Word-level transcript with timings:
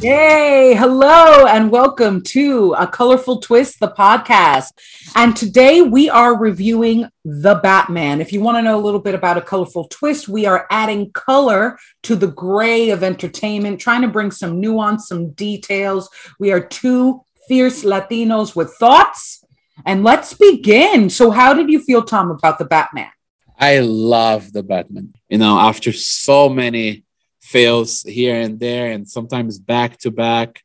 Yay! 0.00 0.74
Hello 0.74 1.46
and 1.46 1.70
welcome 1.70 2.20
to 2.20 2.74
A 2.74 2.86
Colorful 2.86 3.40
Twist, 3.40 3.80
the 3.80 3.88
podcast. 3.88 4.72
And 5.14 5.34
today 5.34 5.80
we 5.80 6.10
are 6.10 6.36
reviewing 6.36 7.08
The 7.24 7.54
Batman. 7.54 8.20
If 8.20 8.30
you 8.30 8.42
want 8.42 8.58
to 8.58 8.62
know 8.62 8.78
a 8.78 8.84
little 8.84 9.00
bit 9.00 9.14
about 9.14 9.38
A 9.38 9.40
Colorful 9.40 9.88
Twist, 9.88 10.28
we 10.28 10.44
are 10.44 10.66
adding 10.70 11.10
color 11.12 11.78
to 12.02 12.14
the 12.14 12.26
gray 12.26 12.90
of 12.90 13.02
entertainment, 13.02 13.80
trying 13.80 14.02
to 14.02 14.08
bring 14.08 14.30
some 14.30 14.60
nuance, 14.60 15.08
some 15.08 15.30
details. 15.30 16.10
We 16.38 16.52
are 16.52 16.60
two 16.60 17.22
fierce 17.48 17.82
Latinos 17.82 18.54
with 18.54 18.74
thoughts. 18.74 19.42
And 19.86 20.04
let's 20.04 20.34
begin. 20.34 21.08
So, 21.08 21.30
how 21.30 21.54
did 21.54 21.70
you 21.70 21.80
feel, 21.82 22.02
Tom, 22.02 22.30
about 22.30 22.58
The 22.58 22.66
Batman? 22.66 23.10
I 23.58 23.78
love 23.78 24.52
The 24.52 24.62
Batman. 24.62 25.14
You 25.30 25.38
know, 25.38 25.58
after 25.58 25.90
so 25.90 26.50
many 26.50 27.05
fails 27.46 28.02
here 28.02 28.34
and 28.34 28.58
there 28.58 28.90
and 28.90 29.08
sometimes 29.08 29.58
back 29.58 29.96
to 29.98 30.10
back 30.10 30.62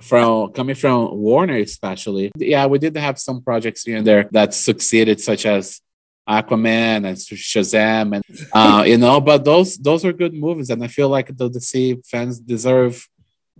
from 0.00 0.52
coming 0.52 0.74
from 0.74 1.16
Warner 1.16 1.56
especially. 1.56 2.30
Yeah, 2.36 2.66
we 2.66 2.78
did 2.78 2.96
have 2.96 3.18
some 3.18 3.42
projects 3.42 3.84
here 3.84 3.96
and 3.96 4.06
there 4.06 4.28
that 4.32 4.52
succeeded, 4.52 5.20
such 5.20 5.46
as 5.46 5.80
Aquaman 6.28 7.06
and 7.08 7.16
Shazam, 7.16 8.16
and 8.16 8.24
uh, 8.52 8.84
you 8.86 8.98
know, 8.98 9.20
but 9.20 9.44
those 9.44 9.78
those 9.78 10.04
are 10.04 10.12
good 10.12 10.34
movies, 10.34 10.68
and 10.70 10.84
I 10.84 10.88
feel 10.88 11.08
like 11.08 11.34
the 11.34 11.48
DC 11.48 12.06
fans 12.06 12.38
deserve 12.38 13.08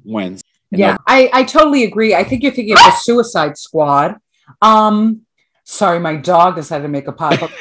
wins. 0.05 0.43
Yeah, 0.71 0.99
I, 1.07 1.31
I 1.33 1.43
totally 1.45 1.85
agree. 1.85 2.15
I 2.15 2.25
think 2.25 2.43
you're 2.43 2.53
thinking 2.53 2.75
of 2.75 2.81
the 2.81 2.97
Suicide 3.01 3.57
Squad. 3.57 4.17
Um, 4.61 5.23
Sorry, 5.71 6.01
my 6.01 6.17
dog 6.17 6.57
decided 6.57 6.85
to 6.85 6.89
make 6.89 7.09
a 7.09 7.13
pop 7.13 7.43
up. 7.43 7.51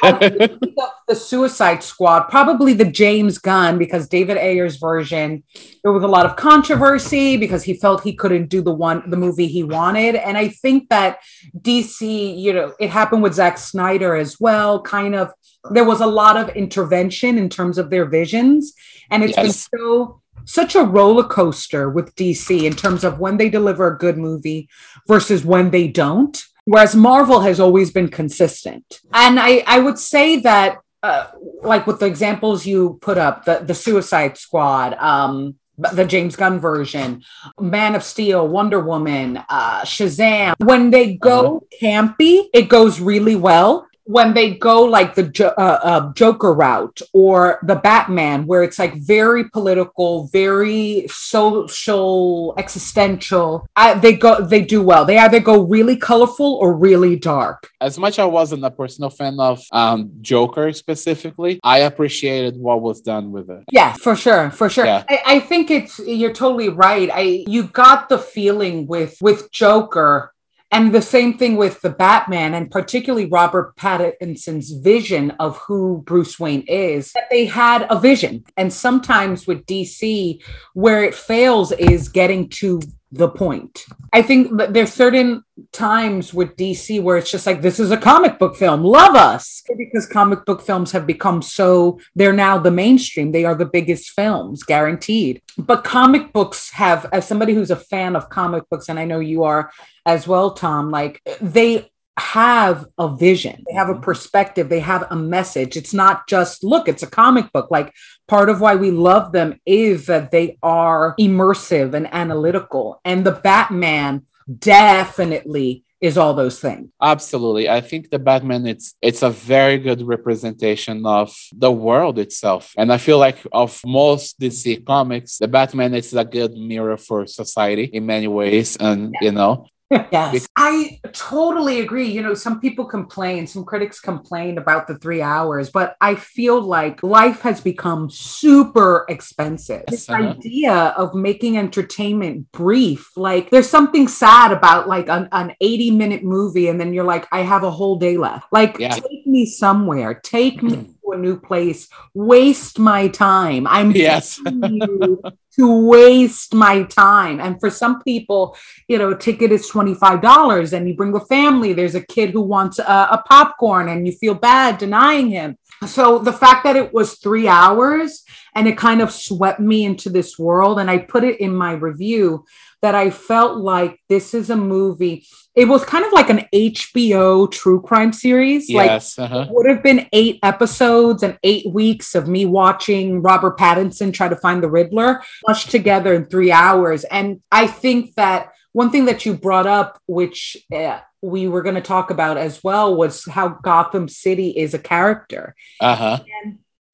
the 1.08 1.14
Suicide 1.14 1.82
Squad, 1.82 2.22
probably 2.30 2.72
the 2.72 2.86
James 2.86 3.36
Gunn, 3.36 3.76
because 3.76 4.08
David 4.08 4.38
Ayer's 4.38 4.76
version, 4.76 5.42
there 5.84 5.92
was 5.92 6.02
a 6.02 6.08
lot 6.08 6.24
of 6.24 6.34
controversy 6.34 7.36
because 7.36 7.64
he 7.64 7.74
felt 7.74 8.02
he 8.02 8.14
couldn't 8.14 8.48
do 8.48 8.62
the 8.62 8.72
one 8.72 9.02
the 9.10 9.18
movie 9.18 9.46
he 9.46 9.62
wanted. 9.62 10.14
And 10.14 10.38
I 10.38 10.48
think 10.48 10.88
that 10.88 11.18
DC, 11.58 12.38
you 12.38 12.54
know, 12.54 12.72
it 12.80 12.88
happened 12.88 13.22
with 13.22 13.34
Zack 13.34 13.58
Snyder 13.58 14.16
as 14.16 14.40
well. 14.40 14.80
Kind 14.80 15.14
of 15.14 15.30
there 15.70 15.84
was 15.84 16.00
a 16.00 16.06
lot 16.06 16.38
of 16.38 16.48
intervention 16.56 17.36
in 17.36 17.50
terms 17.50 17.76
of 17.76 17.90
their 17.90 18.06
visions. 18.06 18.72
And 19.10 19.22
it's 19.22 19.36
yes. 19.36 19.68
been 19.68 19.80
so 19.80 20.22
such 20.46 20.74
a 20.74 20.82
roller 20.82 21.24
coaster 21.24 21.90
with 21.90 22.16
DC 22.16 22.62
in 22.62 22.74
terms 22.74 23.04
of 23.04 23.18
when 23.18 23.36
they 23.36 23.50
deliver 23.50 23.86
a 23.86 23.98
good 23.98 24.16
movie 24.16 24.66
versus 25.06 25.44
when 25.44 25.72
they 25.72 25.88
don't 25.88 26.42
whereas 26.68 26.94
Marvel 26.94 27.40
has 27.40 27.60
always 27.60 27.90
been 27.90 28.08
consistent. 28.08 29.00
And 29.14 29.40
I, 29.40 29.64
I 29.66 29.78
would 29.78 29.98
say 29.98 30.40
that, 30.40 30.80
uh, 31.02 31.28
like 31.62 31.86
with 31.86 31.98
the 31.98 32.06
examples 32.06 32.66
you 32.66 32.98
put 33.00 33.16
up, 33.16 33.46
the, 33.46 33.60
the 33.60 33.74
Suicide 33.74 34.36
Squad, 34.36 34.92
um, 34.94 35.54
the 35.78 36.04
James 36.04 36.36
Gunn 36.36 36.60
version, 36.60 37.22
Man 37.58 37.94
of 37.94 38.02
Steel, 38.02 38.46
Wonder 38.46 38.80
Woman, 38.80 39.38
uh, 39.48 39.80
Shazam, 39.82 40.56
when 40.58 40.90
they 40.90 41.14
go 41.14 41.58
uh-huh. 41.58 41.76
campy, 41.80 42.48
it 42.52 42.68
goes 42.68 43.00
really 43.00 43.36
well 43.36 43.87
when 44.08 44.32
they 44.32 44.54
go 44.54 44.84
like 44.84 45.14
the 45.14 45.52
uh, 45.58 45.60
uh, 45.60 46.12
Joker 46.14 46.54
route 46.54 47.02
or 47.12 47.60
the 47.62 47.76
Batman, 47.76 48.46
where 48.46 48.62
it's 48.62 48.78
like 48.78 48.94
very 48.94 49.44
political, 49.50 50.28
very 50.28 51.06
social, 51.10 52.54
existential, 52.56 53.68
I, 53.76 53.94
they 53.94 54.14
go 54.14 54.40
they 54.40 54.62
do 54.62 54.82
well. 54.82 55.04
They 55.04 55.18
either 55.18 55.40
go 55.40 55.62
really 55.62 55.96
colorful 55.96 56.54
or 56.54 56.74
really 56.74 57.16
dark. 57.16 57.70
As 57.82 57.98
much 57.98 58.14
as 58.14 58.20
I 58.20 58.24
wasn't 58.24 58.64
a 58.64 58.70
personal 58.70 59.10
fan 59.10 59.38
of 59.38 59.62
um, 59.72 60.10
Joker 60.22 60.72
specifically, 60.72 61.60
I 61.62 61.80
appreciated 61.80 62.56
what 62.56 62.80
was 62.80 63.02
done 63.02 63.30
with 63.30 63.50
it. 63.50 63.64
Yeah, 63.70 63.92
for 63.92 64.16
sure, 64.16 64.50
for 64.50 64.70
sure. 64.70 64.86
Yeah. 64.86 65.04
I, 65.06 65.20
I 65.26 65.40
think 65.40 65.70
it's 65.70 65.98
you're 65.98 66.32
totally 66.32 66.70
right. 66.70 67.10
I 67.12 67.44
you 67.46 67.64
got 67.64 68.08
the 68.08 68.18
feeling 68.18 68.86
with 68.86 69.18
with 69.20 69.52
Joker 69.52 70.32
and 70.70 70.94
the 70.94 71.00
same 71.00 71.38
thing 71.38 71.56
with 71.56 71.80
the 71.80 71.90
Batman, 71.90 72.52
and 72.52 72.70
particularly 72.70 73.26
Robert 73.26 73.74
Pattinson's 73.76 74.72
vision 74.72 75.30
of 75.40 75.56
who 75.58 76.02
Bruce 76.06 76.38
Wayne 76.38 76.64
is, 76.68 77.12
that 77.12 77.30
they 77.30 77.46
had 77.46 77.86
a 77.88 77.98
vision. 77.98 78.44
And 78.56 78.70
sometimes 78.70 79.46
with 79.46 79.64
DC, 79.64 80.42
where 80.74 81.02
it 81.02 81.14
fails 81.14 81.72
is 81.72 82.10
getting 82.10 82.50
to 82.50 82.80
the 83.10 83.28
point. 83.28 83.86
I 84.12 84.22
think 84.22 84.50
there's 84.70 84.92
certain 84.92 85.42
times 85.72 86.34
with 86.34 86.56
DC 86.56 87.02
where 87.02 87.16
it's 87.16 87.30
just 87.30 87.46
like 87.46 87.62
this 87.62 87.80
is 87.80 87.90
a 87.90 87.96
comic 87.96 88.38
book 88.38 88.54
film, 88.54 88.82
love 88.82 89.14
us. 89.14 89.62
Because 89.76 90.06
comic 90.06 90.44
book 90.44 90.60
films 90.60 90.92
have 90.92 91.06
become 91.06 91.40
so 91.40 91.98
they're 92.14 92.32
now 92.32 92.58
the 92.58 92.70
mainstream. 92.70 93.32
They 93.32 93.44
are 93.44 93.54
the 93.54 93.66
biggest 93.66 94.10
films, 94.10 94.62
guaranteed. 94.62 95.40
But 95.56 95.84
comic 95.84 96.32
books 96.32 96.70
have 96.72 97.06
as 97.12 97.26
somebody 97.26 97.54
who's 97.54 97.70
a 97.70 97.76
fan 97.76 98.14
of 98.14 98.28
comic 98.28 98.68
books 98.70 98.88
and 98.88 98.98
I 98.98 99.04
know 99.04 99.20
you 99.20 99.44
are 99.44 99.70
as 100.04 100.28
well 100.28 100.52
Tom, 100.52 100.90
like 100.90 101.22
they 101.40 101.90
have 102.18 102.86
a 102.98 103.14
vision, 103.14 103.64
they 103.66 103.74
have 103.74 103.88
a 103.88 103.92
mm-hmm. 103.92 104.02
perspective, 104.02 104.68
they 104.68 104.80
have 104.80 105.06
a 105.10 105.16
message. 105.16 105.76
It's 105.76 105.94
not 105.94 106.28
just, 106.28 106.64
look, 106.64 106.88
it's 106.88 107.02
a 107.02 107.10
comic 107.10 107.52
book. 107.52 107.70
Like 107.70 107.94
part 108.26 108.48
of 108.48 108.60
why 108.60 108.74
we 108.76 108.90
love 108.90 109.32
them 109.32 109.60
is 109.66 110.06
that 110.06 110.30
they 110.30 110.58
are 110.62 111.14
immersive 111.18 111.94
and 111.94 112.12
analytical. 112.12 113.00
And 113.04 113.24
the 113.24 113.32
Batman 113.32 114.26
definitely 114.58 115.84
is 116.00 116.16
all 116.16 116.34
those 116.34 116.60
things. 116.60 116.90
Absolutely. 117.02 117.68
I 117.68 117.80
think 117.80 118.10
the 118.10 118.18
Batman 118.18 118.66
it's 118.66 118.94
it's 119.02 119.22
a 119.22 119.30
very 119.30 119.78
good 119.78 120.02
representation 120.02 121.04
of 121.04 121.34
the 121.52 121.72
world 121.72 122.18
itself. 122.18 122.72
And 122.76 122.92
I 122.92 122.98
feel 122.98 123.18
like 123.18 123.38
of 123.52 123.80
most 123.84 124.38
DC 124.38 124.84
comics, 124.86 125.38
the 125.38 125.48
Batman 125.48 125.94
is 125.94 126.14
a 126.14 126.24
good 126.24 126.52
mirror 126.56 126.96
for 126.96 127.26
society 127.26 127.84
in 127.84 128.06
many 128.06 128.28
ways. 128.28 128.76
And 128.76 129.12
yeah. 129.14 129.26
you 129.26 129.32
know, 129.32 129.66
yes, 129.90 130.48
I 130.56 131.00
totally 131.12 131.80
agree. 131.80 132.08
You 132.08 132.22
know, 132.22 132.34
some 132.34 132.60
people 132.60 132.84
complain, 132.84 133.46
some 133.46 133.64
critics 133.64 134.00
complain 134.00 134.58
about 134.58 134.86
the 134.86 134.98
three 134.98 135.22
hours, 135.22 135.70
but 135.70 135.96
I 136.00 136.14
feel 136.14 136.60
like 136.60 137.02
life 137.02 137.40
has 137.42 137.60
become 137.60 138.10
super 138.10 139.06
expensive. 139.08 139.84
This 139.88 140.08
uh-huh. 140.08 140.30
idea 140.30 140.74
of 140.96 141.14
making 141.14 141.56
entertainment 141.56 142.50
brief, 142.52 143.16
like 143.16 143.50
there's 143.50 143.68
something 143.68 144.08
sad 144.08 144.52
about 144.52 144.88
like 144.88 145.08
an, 145.08 145.28
an 145.32 145.54
80 145.60 145.90
minute 145.92 146.24
movie, 146.24 146.68
and 146.68 146.80
then 146.80 146.92
you're 146.92 147.04
like, 147.04 147.26
I 147.32 147.40
have 147.40 147.62
a 147.62 147.70
whole 147.70 147.96
day 147.96 148.16
left. 148.16 148.52
Like, 148.52 148.78
yeah. 148.78 148.94
take 148.94 149.26
me 149.26 149.46
somewhere, 149.46 150.14
take 150.14 150.62
me 150.62 150.94
a 151.12 151.18
new 151.18 151.38
place, 151.38 151.88
waste 152.14 152.78
my 152.78 153.08
time. 153.08 153.66
I'm 153.66 153.90
yes. 153.92 154.40
to 154.44 155.86
waste 155.86 156.54
my 156.54 156.84
time. 156.84 157.40
And 157.40 157.58
for 157.58 157.70
some 157.70 158.02
people, 158.02 158.56
you 158.86 158.98
know, 158.98 159.14
ticket 159.14 159.50
is 159.50 159.70
$25 159.70 160.72
and 160.72 160.88
you 160.88 160.94
bring 160.94 161.14
a 161.14 161.20
family, 161.20 161.72
there's 161.72 161.96
a 161.96 162.06
kid 162.06 162.30
who 162.30 162.42
wants 162.42 162.78
a, 162.78 162.82
a 162.82 163.22
popcorn 163.26 163.88
and 163.88 164.06
you 164.06 164.12
feel 164.12 164.34
bad 164.34 164.78
denying 164.78 165.30
him. 165.30 165.58
So 165.86 166.18
the 166.18 166.32
fact 166.32 166.64
that 166.64 166.76
it 166.76 166.92
was 166.92 167.18
three 167.18 167.46
hours 167.46 168.24
and 168.54 168.66
it 168.66 168.76
kind 168.76 169.00
of 169.00 169.12
swept 169.12 169.60
me 169.60 169.84
into 169.84 170.10
this 170.10 170.38
world, 170.38 170.80
and 170.80 170.90
I 170.90 170.98
put 170.98 171.22
it 171.22 171.40
in 171.40 171.54
my 171.54 171.72
review 171.72 172.44
that 172.80 172.94
I 172.94 173.10
felt 173.10 173.58
like 173.58 174.00
this 174.08 174.34
is 174.34 174.50
a 174.50 174.56
movie. 174.56 175.26
It 175.54 175.66
was 175.66 175.84
kind 175.84 176.04
of 176.04 176.12
like 176.12 176.30
an 176.30 176.44
HBO 176.54 177.50
true 177.50 177.82
crime 177.82 178.12
series. 178.12 178.70
Yes, 178.70 179.18
like 179.18 179.30
uh-huh. 179.30 179.46
would 179.50 179.68
have 179.68 179.82
been 179.82 180.08
eight 180.12 180.38
episodes 180.42 181.22
and 181.22 181.36
eight 181.42 181.66
weeks 181.72 182.14
of 182.14 182.28
me 182.28 182.46
watching 182.46 183.20
Robert 183.20 183.58
Pattinson 183.58 184.12
try 184.12 184.28
to 184.28 184.36
find 184.36 184.62
the 184.62 184.70
Riddler, 184.70 185.22
mushed 185.46 185.70
together 185.70 186.14
in 186.14 186.26
three 186.26 186.52
hours. 186.52 187.04
And 187.04 187.40
I 187.50 187.66
think 187.66 188.14
that 188.14 188.52
one 188.72 188.90
thing 188.90 189.06
that 189.06 189.26
you 189.26 189.34
brought 189.34 189.66
up, 189.66 190.00
which 190.06 190.56
uh, 190.72 191.00
we 191.20 191.48
were 191.48 191.62
going 191.62 191.74
to 191.74 191.80
talk 191.80 192.10
about 192.10 192.36
as 192.36 192.62
well, 192.62 192.94
was 192.94 193.24
how 193.24 193.48
Gotham 193.48 194.08
City 194.08 194.50
is 194.50 194.74
a 194.74 194.78
character. 194.78 195.56
Uh-huh. 195.80 196.20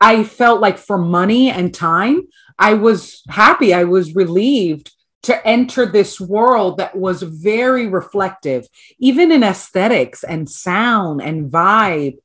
I 0.00 0.24
felt 0.24 0.60
like 0.60 0.78
for 0.78 0.96
money 0.96 1.50
and 1.50 1.74
time, 1.74 2.22
I 2.58 2.74
was 2.74 3.22
happy. 3.28 3.74
I 3.74 3.84
was 3.84 4.14
relieved 4.14 4.93
to 5.24 5.46
enter 5.46 5.86
this 5.86 6.20
world 6.20 6.78
that 6.78 6.96
was 6.96 7.22
very 7.22 7.86
reflective, 7.86 8.66
even 8.98 9.32
in 9.32 9.42
aesthetics 9.42 10.22
and 10.22 10.48
sound 10.48 11.22
and 11.22 11.50
vibe. 11.50 12.16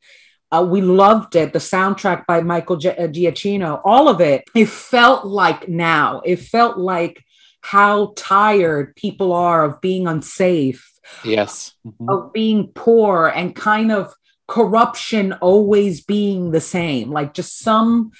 Uh, 0.51 0.65
we 0.67 0.81
loved 0.81 1.35
it. 1.35 1.53
The 1.53 1.59
soundtrack 1.59 2.25
by 2.25 2.41
Michael 2.41 2.77
G- 2.77 2.89
uh, 2.89 3.07
Giacchino, 3.07 3.81
all 3.85 4.09
of 4.09 4.19
it. 4.19 4.43
It 4.55 4.67
felt 4.67 5.25
like 5.25 5.69
now. 5.69 6.21
It 6.25 6.37
felt 6.37 6.77
like 6.77 7.23
how 7.61 8.13
tired 8.15 8.95
people 8.95 9.31
are 9.31 9.63
of 9.65 9.81
being 9.81 10.07
unsafe. 10.07 10.91
Yes. 11.23 11.73
Mm-hmm. 11.85 12.09
Of 12.09 12.33
being 12.33 12.71
poor 12.73 13.27
and 13.27 13.55
kind 13.55 13.91
of 13.91 14.13
corruption 14.47 15.33
always 15.33 16.01
being 16.01 16.51
the 16.51 16.61
same. 16.61 17.11
Like 17.11 17.33
just 17.33 17.59
some 17.59 18.11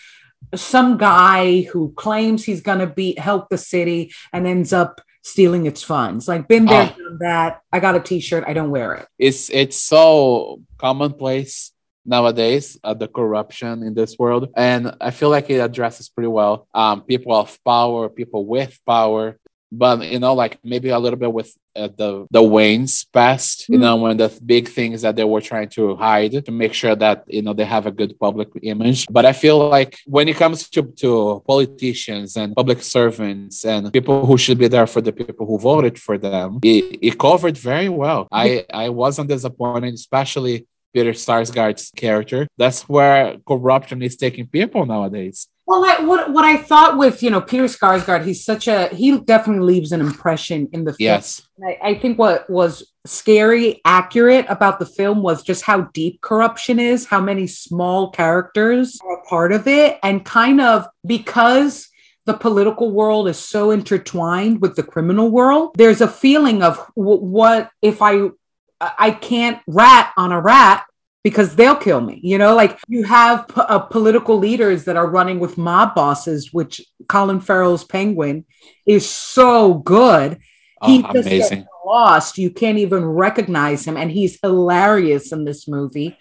some 0.56 0.98
guy 0.98 1.62
who 1.62 1.94
claims 1.94 2.44
he's 2.44 2.62
going 2.62 2.80
to 2.80 2.88
be 2.88 3.16
help 3.18 3.50
the 3.50 3.58
city 3.58 4.12
and 4.34 4.48
ends 4.48 4.74
up 4.74 5.02
stealing 5.22 5.66
its 5.66 5.84
funds. 5.84 6.28
Like 6.28 6.48
been 6.48 6.66
there, 6.66 6.94
oh. 6.94 7.04
done 7.04 7.18
that. 7.20 7.62
I 7.72 7.80
got 7.80 7.96
a 7.96 8.00
T-shirt. 8.00 8.44
I 8.48 8.54
don't 8.54 8.72
wear 8.72 8.96
it. 8.96 9.08
It's 9.18 9.50
it's 9.50 9.82
so 9.82 10.62
commonplace 10.78 11.72
nowadays 12.06 12.78
uh, 12.84 12.94
the 12.94 13.08
corruption 13.08 13.84
in 13.84 13.94
this 13.94 14.18
world 14.18 14.50
and 14.56 14.96
i 15.02 15.12
feel 15.12 15.30
like 15.30 15.50
it 15.50 15.60
addresses 15.60 16.10
pretty 16.10 16.28
well 16.28 16.68
um, 16.74 17.02
people 17.02 17.36
of 17.36 17.60
power 17.64 18.10
people 18.10 18.46
with 18.46 18.80
power 18.88 19.38
but 19.72 20.06
you 20.12 20.20
know, 20.20 20.34
like 20.34 20.58
maybe 20.64 20.90
a 20.90 21.00
little 21.00 21.20
bit 21.20 21.32
with 21.32 21.56
uh, 21.76 21.88
the 21.96 22.26
the 22.32 22.42
Wayne's 22.42 23.06
past, 23.06 23.68
you 23.70 23.78
Mm. 23.78 23.82
know, 23.82 23.96
when 23.98 24.18
the 24.18 24.30
big 24.46 24.68
things 24.68 25.02
that 25.04 25.16
they 25.16 25.24
were 25.24 25.42
trying 25.42 25.70
to 25.70 25.96
hide 25.96 26.44
to 26.46 26.52
make 26.52 26.74
sure 26.74 26.96
that 26.96 27.24
you 27.28 27.42
know 27.42 27.54
they 27.54 27.66
have 27.66 27.86
a 27.86 27.92
good 27.92 28.18
public 28.20 28.50
image. 28.64 29.06
But 29.10 29.26
I 29.26 29.34
feel 29.34 29.58
like 29.70 29.98
when 30.06 30.28
it 30.28 30.38
comes 30.38 30.70
to 30.72 30.82
to 31.04 31.44
politicians 31.48 32.36
and 32.36 32.56
public 32.56 32.82
servants 32.82 33.64
and 33.66 33.92
people 33.94 34.26
who 34.26 34.38
should 34.38 34.58
be 34.58 34.68
there 34.68 34.88
for 34.88 35.02
the 35.02 35.12
people 35.12 35.46
who 35.46 35.58
voted 35.60 36.00
for 36.00 36.18
them, 36.18 36.60
it, 36.64 36.98
it 37.02 37.18
covered 37.20 37.58
very 37.58 37.90
well. 37.90 38.28
I 38.32 38.66
I 38.74 38.90
wasn't 38.90 39.30
disappointed, 39.30 39.94
especially 39.94 40.66
Peter 40.94 41.14
Sarsgaard's 41.14 41.92
character. 41.96 42.48
That's 42.58 42.82
where 42.90 43.38
corruption 43.48 44.02
is 44.02 44.16
taking 44.16 44.48
people 44.48 44.86
nowadays. 44.86 45.48
Well, 45.70 45.86
I, 45.86 46.04
what 46.04 46.32
what 46.32 46.44
I 46.44 46.58
thought 46.58 46.98
with 46.98 47.22
you 47.22 47.30
know 47.30 47.42
Peter 47.42 47.66
Skarsgård, 47.66 48.26
he's 48.26 48.44
such 48.44 48.68
a 48.68 48.88
he 48.88 49.20
definitely 49.20 49.72
leaves 49.72 49.92
an 49.92 50.02
impression 50.02 50.68
in 50.74 50.84
the 50.84 50.94
film. 50.94 50.98
Yes. 51.06 51.44
I, 51.64 51.78
I 51.90 51.94
think 51.94 52.18
what 52.18 52.50
was 52.50 52.92
scary, 53.06 53.80
accurate 53.86 54.48
about 54.50 54.80
the 54.80 54.88
film 54.88 55.22
was 55.22 55.44
just 55.44 55.62
how 55.62 55.82
deep 55.94 56.22
corruption 56.22 56.80
is, 56.80 57.06
how 57.06 57.22
many 57.22 57.46
small 57.46 58.10
characters 58.10 58.98
are 59.06 59.20
a 59.20 59.24
part 59.26 59.52
of 59.52 59.68
it, 59.68 60.00
and 60.02 60.26
kind 60.26 60.60
of 60.60 60.88
because 61.06 61.88
the 62.26 62.34
political 62.34 62.90
world 62.90 63.28
is 63.28 63.38
so 63.38 63.70
intertwined 63.70 64.62
with 64.62 64.76
the 64.76 64.82
criminal 64.82 65.30
world, 65.30 65.76
there's 65.76 66.02
a 66.02 66.08
feeling 66.08 66.64
of 66.64 66.84
what 66.96 67.70
if 67.84 68.02
I 68.02 68.30
I 68.82 69.12
can't 69.12 69.62
rat 69.68 70.14
on 70.18 70.32
a 70.32 70.42
rat 70.42 70.84
because 71.24 71.56
they'll 71.56 71.76
kill 71.76 72.02
me. 72.02 72.20
You 72.24 72.38
know, 72.38 72.56
like 72.56 72.80
you 72.88 73.04
have 73.04 73.48
p- 73.48 73.62
uh, 73.62 73.80
political 73.80 74.38
leaders 74.38 74.86
that 74.86 74.96
are 74.98 75.10
running 75.10 75.40
with 75.40 75.58
mob 75.58 75.96
bosses, 75.96 76.54
which 76.54 76.82
Colin 77.08 77.40
Farrell's 77.42 77.84
Penguin 77.84 78.46
is 78.86 79.08
so 79.10 79.76
good. 79.76 80.40
He 80.86 81.00
Oh, 81.04 81.14
just 81.14 81.28
gets 81.30 81.52
amazing. 81.52 81.66
lost. 81.86 82.38
You 82.38 82.50
can't 82.52 82.78
even 82.78 83.04
recognize 83.06 83.86
him, 83.86 83.98
and 83.98 84.10
he's 84.10 84.40
hilarious 84.42 85.32
in 85.32 85.44
this 85.44 85.68
movie. 85.68 86.18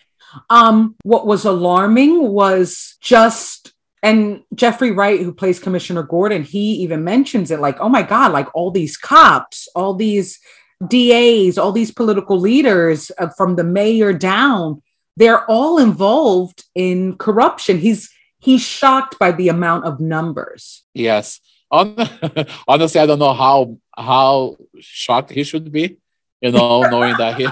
Um, 0.50 0.96
what 1.04 1.26
was 1.26 1.44
alarming 1.44 2.28
was 2.28 2.96
just 3.00 3.72
and 4.02 4.42
Jeffrey 4.54 4.92
Wright, 4.92 5.20
who 5.20 5.32
plays 5.32 5.58
Commissioner 5.58 6.04
Gordon, 6.04 6.44
he 6.44 6.74
even 6.82 7.02
mentions 7.02 7.50
it 7.50 7.58
like, 7.60 7.80
oh 7.80 7.88
my 7.88 8.02
God, 8.02 8.30
like 8.30 8.46
all 8.54 8.70
these 8.70 8.96
cops, 8.96 9.68
all 9.74 9.94
these 9.94 10.38
DAs, 10.86 11.58
all 11.58 11.72
these 11.72 11.90
political 11.90 12.38
leaders 12.38 13.10
uh, 13.18 13.28
from 13.36 13.56
the 13.56 13.64
mayor 13.64 14.12
down, 14.12 14.82
they're 15.18 15.44
all 15.50 15.78
involved 15.78 16.64
in 16.74 17.16
corruption. 17.18 17.78
He's 17.78 18.08
he's 18.38 18.62
shocked 18.62 19.18
by 19.18 19.32
the 19.32 19.48
amount 19.48 19.84
of 19.84 20.00
numbers. 20.00 20.84
Yes. 20.94 21.40
Honestly, 21.70 23.00
I 23.00 23.06
don't 23.06 23.18
know 23.18 23.34
how 23.34 23.78
how 23.96 24.56
shocked 24.78 25.30
he 25.30 25.42
should 25.42 25.70
be, 25.72 25.98
you 26.40 26.52
know, 26.52 26.82
knowing 26.92 27.16
that 27.18 27.36
he 27.36 27.48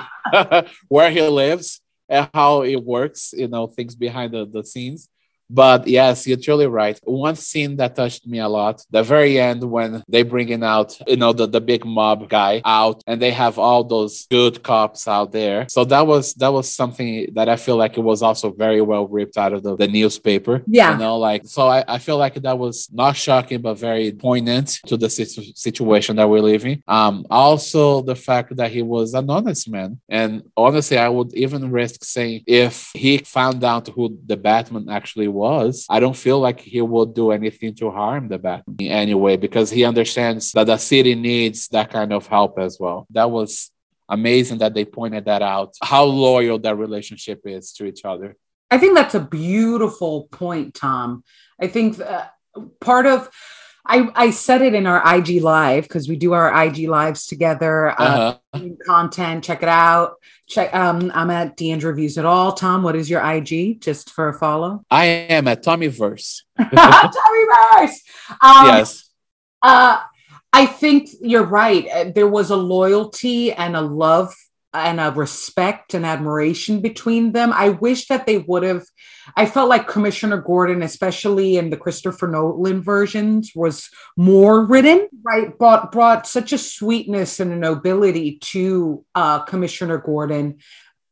where 0.88 1.10
he 1.10 1.22
lives 1.22 1.80
and 2.08 2.30
how 2.32 2.62
it 2.62 2.82
works, 2.82 3.34
you 3.36 3.48
know, 3.48 3.66
things 3.66 3.96
behind 3.96 4.32
the, 4.32 4.46
the 4.46 4.62
scenes. 4.62 5.08
But 5.48 5.86
yes, 5.86 6.26
you're 6.26 6.36
truly 6.36 6.66
right. 6.66 6.98
One 7.04 7.36
scene 7.36 7.76
that 7.76 7.96
touched 7.96 8.26
me 8.26 8.38
a 8.38 8.48
lot, 8.48 8.84
the 8.90 9.02
very 9.02 9.38
end 9.38 9.62
when 9.64 10.02
they 10.08 10.22
bringing 10.22 10.62
out, 10.62 10.96
you 11.06 11.16
know, 11.16 11.32
the, 11.32 11.46
the 11.46 11.60
big 11.60 11.84
mob 11.84 12.28
guy 12.28 12.62
out 12.64 13.02
and 13.06 13.20
they 13.20 13.30
have 13.30 13.58
all 13.58 13.84
those 13.84 14.26
good 14.30 14.62
cops 14.62 15.06
out 15.06 15.32
there. 15.32 15.66
So 15.70 15.84
that 15.84 16.06
was 16.06 16.34
that 16.34 16.52
was 16.52 16.72
something 16.72 17.28
that 17.34 17.48
I 17.48 17.56
feel 17.56 17.76
like 17.76 17.96
it 17.96 18.02
was 18.02 18.22
also 18.22 18.52
very 18.52 18.80
well 18.80 19.06
ripped 19.06 19.36
out 19.36 19.52
of 19.52 19.62
the, 19.62 19.76
the 19.76 19.88
newspaper. 19.88 20.62
Yeah. 20.66 20.92
You 20.92 20.98
know, 20.98 21.18
like 21.18 21.42
so 21.46 21.68
I, 21.68 21.84
I 21.86 21.98
feel 21.98 22.18
like 22.18 22.34
that 22.34 22.58
was 22.58 22.88
not 22.92 23.16
shocking 23.16 23.60
but 23.60 23.74
very 23.74 24.12
poignant 24.12 24.80
to 24.86 24.96
the 24.96 25.08
situ- 25.08 25.52
situation 25.54 26.16
that 26.16 26.28
we're 26.28 26.40
living. 26.40 26.82
Um 26.88 27.26
also 27.30 28.02
the 28.02 28.16
fact 28.16 28.56
that 28.56 28.70
he 28.70 28.82
was 28.82 29.14
an 29.14 29.30
honest 29.30 29.68
man. 29.70 30.00
And 30.08 30.42
honestly, 30.56 30.98
I 30.98 31.08
would 31.08 31.34
even 31.34 31.70
risk 31.70 32.04
saying 32.04 32.44
if 32.46 32.90
he 32.94 33.18
found 33.18 33.62
out 33.64 33.88
who 33.88 34.18
the 34.26 34.36
Batman 34.36 34.88
actually 34.88 35.28
was, 35.44 35.86
I 35.96 35.98
don't 36.00 36.16
feel 36.26 36.40
like 36.46 36.60
he 36.60 36.80
would 36.92 37.10
do 37.14 37.26
anything 37.38 37.72
to 37.80 37.90
harm 37.90 38.28
the 38.28 38.38
Batman 38.38 38.90
anyway, 39.04 39.34
because 39.46 39.68
he 39.76 39.84
understands 39.84 40.52
that 40.52 40.66
the 40.66 40.78
city 40.78 41.14
needs 41.14 41.68
that 41.68 41.88
kind 41.96 42.12
of 42.12 42.26
help 42.36 42.58
as 42.58 42.78
well. 42.82 43.06
That 43.10 43.30
was 43.30 43.70
amazing 44.08 44.58
that 44.58 44.74
they 44.74 44.84
pointed 44.98 45.24
that 45.30 45.42
out, 45.42 45.70
how 45.82 46.04
loyal 46.04 46.58
that 46.60 46.76
relationship 46.86 47.40
is 47.44 47.72
to 47.76 47.82
each 47.90 48.04
other. 48.12 48.36
I 48.70 48.78
think 48.78 48.94
that's 48.96 49.14
a 49.14 49.20
beautiful 49.20 50.14
point, 50.30 50.74
Tom. 50.74 51.08
I 51.64 51.66
think 51.68 52.00
uh, 52.00 52.26
part 52.80 53.06
of 53.06 53.30
I, 53.88 54.10
I 54.14 54.30
said 54.30 54.62
it 54.62 54.74
in 54.74 54.86
our 54.86 55.00
IG 55.16 55.42
live 55.42 55.84
because 55.84 56.08
we 56.08 56.16
do 56.16 56.32
our 56.32 56.64
IG 56.64 56.88
lives 56.88 57.26
together. 57.26 57.90
Uh, 58.00 58.34
Uh-huh. 58.52 58.68
content, 58.86 59.44
check 59.44 59.62
it 59.62 59.68
out. 59.68 60.14
Check. 60.48 60.74
Um, 60.74 61.10
I'm 61.14 61.30
at 61.30 61.56
D'Andre 61.56 61.90
Reviews 61.90 62.18
at 62.18 62.24
all. 62.24 62.52
Tom, 62.52 62.82
what 62.82 62.96
is 62.96 63.10
your 63.10 63.20
IG? 63.24 63.80
Just 63.80 64.10
for 64.10 64.28
a 64.28 64.34
follow. 64.38 64.84
I 64.90 65.04
am 65.06 65.46
at 65.48 65.62
Tommyverse. 65.64 66.42
Tommy 66.58 67.44
Rice. 67.74 68.02
Um, 68.40 68.66
yes. 68.66 69.10
Uh, 69.62 69.98
I 70.52 70.66
think 70.66 71.10
you're 71.20 71.44
right. 71.44 71.86
Uh, 71.92 72.04
There 72.14 72.28
was 72.28 72.50
a 72.50 72.56
loyalty 72.56 73.52
and 73.52 73.76
a 73.76 73.80
love 73.82 74.34
and 74.84 75.00
a 75.00 75.10
respect 75.10 75.94
and 75.94 76.04
admiration 76.04 76.80
between 76.80 77.32
them. 77.32 77.52
I 77.52 77.70
wish 77.70 78.08
that 78.08 78.26
they 78.26 78.38
would 78.38 78.62
have. 78.62 78.84
I 79.36 79.46
felt 79.46 79.68
like 79.68 79.88
Commissioner 79.88 80.38
Gordon, 80.38 80.82
especially 80.82 81.56
in 81.56 81.70
the 81.70 81.76
Christopher 81.76 82.28
Nolan 82.28 82.82
versions, 82.82 83.52
was 83.54 83.90
more 84.16 84.64
written. 84.64 85.08
Right, 85.22 85.56
brought 85.56 85.92
brought 85.92 86.26
such 86.26 86.52
a 86.52 86.58
sweetness 86.58 87.40
and 87.40 87.52
a 87.52 87.56
nobility 87.56 88.38
to 88.52 89.04
uh, 89.14 89.40
Commissioner 89.40 89.98
Gordon. 89.98 90.58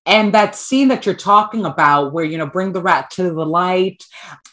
And 0.07 0.35
that 0.35 0.55
scene 0.55 0.89
that 0.89 1.07
you're 1.07 1.15
talking 1.15 1.65
about, 1.65 2.13
where 2.13 2.25
you 2.25 2.37
know, 2.37 2.47
bring 2.47 2.73
the 2.73 2.83
rat 2.83 3.11
to 3.13 3.23
the 3.23 3.47
light, 3.47 4.05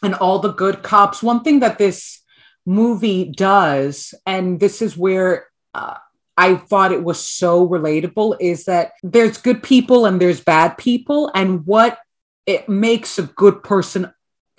and 0.01 0.15
all 0.15 0.39
the 0.39 0.53
good 0.53 0.81
cops. 0.81 1.21
One 1.21 1.43
thing 1.43 1.59
that 1.59 1.77
this 1.77 2.21
movie 2.65 3.25
does, 3.25 4.13
and 4.25 4.59
this 4.59 4.81
is 4.81 4.95
where 4.95 5.47
uh, 5.73 5.97
I 6.37 6.55
thought 6.55 6.91
it 6.91 7.03
was 7.03 7.19
so 7.19 7.67
relatable, 7.67 8.37
is 8.39 8.65
that 8.65 8.93
there's 9.03 9.37
good 9.37 9.61
people 9.61 10.05
and 10.05 10.19
there's 10.19 10.41
bad 10.41 10.77
people, 10.77 11.31
and 11.35 11.65
what 11.65 11.99
it 12.45 12.67
makes 12.67 13.19
a 13.19 13.23
good 13.23 13.63
person, 13.63 14.11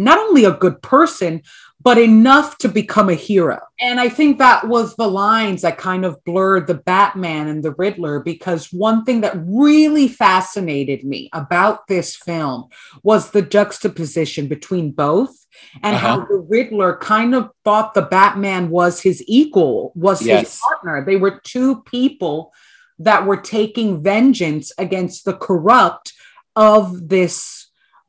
not 0.05 0.19
only 0.19 0.45
a 0.45 0.53
good 0.53 0.83
person, 0.83 1.43
but 1.85 1.99
enough 1.99 2.59
to 2.59 2.69
become 2.69 3.09
a 3.09 3.15
hero. 3.15 3.59
And 3.81 3.99
I 3.99 4.09
think 4.09 4.39
that 4.39 4.69
was 4.69 4.95
the 4.95 5.09
lines 5.09 5.63
that 5.63 5.79
kind 5.79 6.05
of 6.05 6.23
blurred 6.25 6.69
the 6.69 6.75
Batman 6.75 7.49
and 7.49 7.61
the 7.63 7.73
Riddler 7.73 8.21
because 8.21 8.73
one 8.73 9.05
thing 9.05 9.23
that 9.23 9.35
really 9.37 10.07
fascinated 10.07 11.03
me 11.05 11.29
about 11.33 11.89
this 11.89 12.15
film 12.15 12.67
was 13.03 13.31
the 13.31 13.43
juxtaposition 13.43 14.47
between 14.47 14.93
both 14.93 15.35
and 15.83 15.97
how 15.97 16.19
Uh-huh. 16.19 16.27
the 16.31 16.47
Riddler 16.49 16.97
kind 16.99 17.35
of 17.35 17.51
thought 17.65 17.95
the 17.95 18.03
Batman 18.03 18.71
was 18.71 19.01
his 19.01 19.23
equal, 19.27 19.91
was 19.97 20.21
his 20.21 20.61
partner. 20.63 21.05
They 21.05 21.17
were 21.17 21.41
two 21.43 21.83
people 21.83 22.53
that 23.01 23.27
were 23.27 23.39
taking 23.39 24.03
vengeance 24.05 24.71
against 24.79 25.25
the 25.25 25.35
corrupt 25.35 26.13
of 26.55 27.09
this 27.09 27.62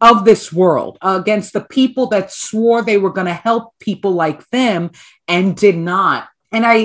of 0.07 0.25
this 0.25 0.51
world 0.51 0.97
against 1.01 1.53
the 1.53 1.65
people 1.77 2.05
that 2.07 2.31
swore 2.31 2.81
they 2.81 2.97
were 2.97 3.15
going 3.17 3.31
to 3.33 3.41
help 3.49 3.63
people 3.79 4.11
like 4.11 4.41
them 4.49 4.91
and 5.27 5.55
did 5.65 5.77
not 5.77 6.27
and 6.51 6.63
i 6.65 6.77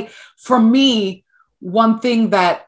for 0.46 0.60
me 0.60 1.24
one 1.60 1.98
thing 1.98 2.30
that 2.30 2.66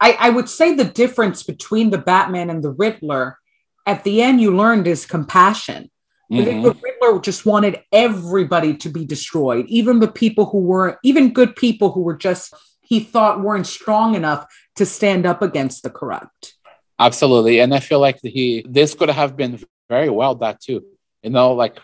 I, 0.00 0.10
I 0.26 0.30
would 0.30 0.48
say 0.48 0.74
the 0.74 0.84
difference 1.02 1.42
between 1.42 1.90
the 1.90 2.04
batman 2.10 2.50
and 2.50 2.62
the 2.62 2.76
riddler 2.84 3.38
at 3.86 4.04
the 4.04 4.22
end 4.26 4.40
you 4.40 4.54
learned 4.54 4.86
is 4.86 5.06
compassion 5.06 5.90
Mhm. 6.30 6.62
the 6.62 6.76
Riddler 6.82 7.20
just 7.20 7.46
wanted 7.46 7.80
everybody 7.90 8.76
to 8.76 8.90
be 8.90 9.04
destroyed, 9.06 9.64
even 9.68 9.98
the 9.98 10.12
people 10.22 10.44
who 10.46 10.58
were, 10.58 10.98
even 11.02 11.32
good 11.32 11.56
people 11.56 11.92
who 11.92 12.02
were 12.02 12.16
just, 12.16 12.52
he 12.82 13.00
thought 13.00 13.40
weren't 13.40 13.66
strong 13.66 14.14
enough 14.14 14.46
to 14.76 14.84
stand 14.84 15.24
up 15.24 15.40
against 15.40 15.82
the 15.82 15.90
corrupt. 15.90 16.54
Absolutely. 16.98 17.60
And 17.60 17.74
I 17.74 17.80
feel 17.80 18.00
like 18.00 18.18
he 18.22 18.64
this 18.68 18.94
could 18.94 19.08
have 19.08 19.36
been 19.36 19.58
very 19.88 20.10
well 20.10 20.34
that 20.36 20.60
too. 20.60 20.84
You 21.22 21.30
know, 21.30 21.52
like 21.52 21.78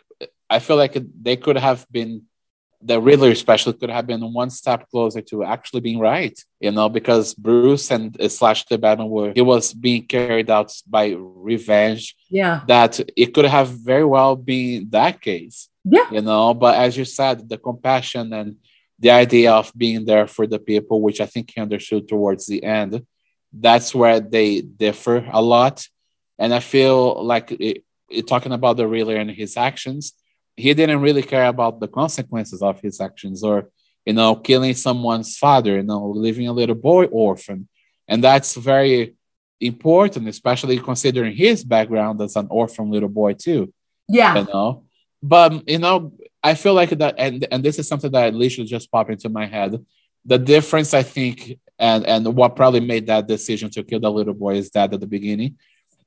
I 0.48 0.58
feel 0.58 0.76
like 0.76 0.96
they 1.22 1.36
could 1.36 1.56
have 1.56 1.86
been 1.90 2.22
the 2.86 3.00
Riddler 3.00 3.30
especially 3.30 3.72
could 3.72 3.88
have 3.88 4.06
been 4.06 4.20
one 4.32 4.50
step 4.50 4.90
closer 4.90 5.22
to 5.22 5.42
actually 5.42 5.80
being 5.80 5.98
right, 5.98 6.38
you 6.60 6.70
know, 6.70 6.90
because 6.90 7.32
Bruce 7.32 7.90
and 7.90 8.20
uh, 8.20 8.28
slash 8.28 8.66
the 8.66 8.76
Batman 8.76 9.08
were 9.08 9.32
he 9.34 9.40
was 9.40 9.72
being 9.72 10.04
carried 10.06 10.50
out 10.50 10.70
by 10.86 11.14
revenge 11.16 12.14
Yeah. 12.28 12.60
that 12.68 13.00
it 13.16 13.32
could 13.32 13.46
have 13.46 13.68
very 13.68 14.04
well 14.04 14.36
been 14.36 14.88
that 14.90 15.22
case. 15.22 15.70
Yeah. 15.82 16.10
You 16.10 16.20
know, 16.20 16.52
but 16.52 16.74
as 16.76 16.96
you 16.98 17.06
said, 17.06 17.48
the 17.48 17.56
compassion 17.56 18.32
and 18.34 18.56
the 18.98 19.10
idea 19.10 19.52
of 19.52 19.72
being 19.76 20.04
there 20.04 20.26
for 20.26 20.46
the 20.46 20.58
people, 20.58 21.00
which 21.00 21.20
I 21.22 21.26
think 21.26 21.52
he 21.54 21.60
understood 21.62 22.06
towards 22.06 22.46
the 22.46 22.62
end, 22.62 23.06
that's 23.50 23.94
where 23.94 24.20
they 24.20 24.60
differ 24.60 25.26
a 25.32 25.40
lot. 25.40 25.86
And 26.38 26.52
I 26.52 26.60
feel 26.60 27.24
like 27.24 27.50
it, 27.52 27.60
it, 27.64 27.84
talking 28.26 28.52
about 28.52 28.76
the 28.76 28.86
Riddler 28.86 29.16
and 29.16 29.30
his 29.30 29.56
actions, 29.56 30.12
he 30.56 30.72
didn't 30.74 31.00
really 31.00 31.22
care 31.22 31.46
about 31.46 31.80
the 31.80 31.88
consequences 31.88 32.62
of 32.62 32.80
his 32.80 33.00
actions 33.00 33.42
or 33.42 33.70
you 34.04 34.12
know, 34.12 34.36
killing 34.36 34.74
someone's 34.74 35.36
father, 35.36 35.76
you 35.76 35.82
know, 35.82 36.10
leaving 36.10 36.46
a 36.46 36.52
little 36.52 36.74
boy 36.74 37.04
orphan. 37.06 37.68
And 38.06 38.22
that's 38.22 38.54
very 38.54 39.14
important, 39.60 40.28
especially 40.28 40.78
considering 40.78 41.34
his 41.34 41.64
background 41.64 42.20
as 42.20 42.36
an 42.36 42.48
orphan 42.50 42.90
little 42.90 43.08
boy, 43.08 43.34
too. 43.34 43.72
Yeah. 44.08 44.38
You 44.38 44.44
know, 44.52 44.84
but, 45.22 45.66
you 45.68 45.78
know, 45.78 46.12
I 46.42 46.54
feel 46.54 46.74
like 46.74 46.90
that, 46.90 47.14
and, 47.16 47.46
and 47.50 47.64
this 47.64 47.78
is 47.78 47.88
something 47.88 48.12
that 48.12 48.34
literally 48.34 48.68
just 48.68 48.92
popped 48.92 49.10
into 49.10 49.30
my 49.30 49.46
head. 49.46 49.82
The 50.26 50.38
difference, 50.38 50.92
I 50.92 51.02
think, 51.02 51.58
and, 51.78 52.04
and 52.06 52.36
what 52.36 52.56
probably 52.56 52.80
made 52.80 53.06
that 53.06 53.26
decision 53.26 53.70
to 53.70 53.82
kill 53.82 54.00
the 54.00 54.10
little 54.10 54.34
boy 54.34 54.56
is 54.56 54.70
that 54.70 54.92
at 54.92 55.00
the 55.00 55.06
beginning 55.06 55.56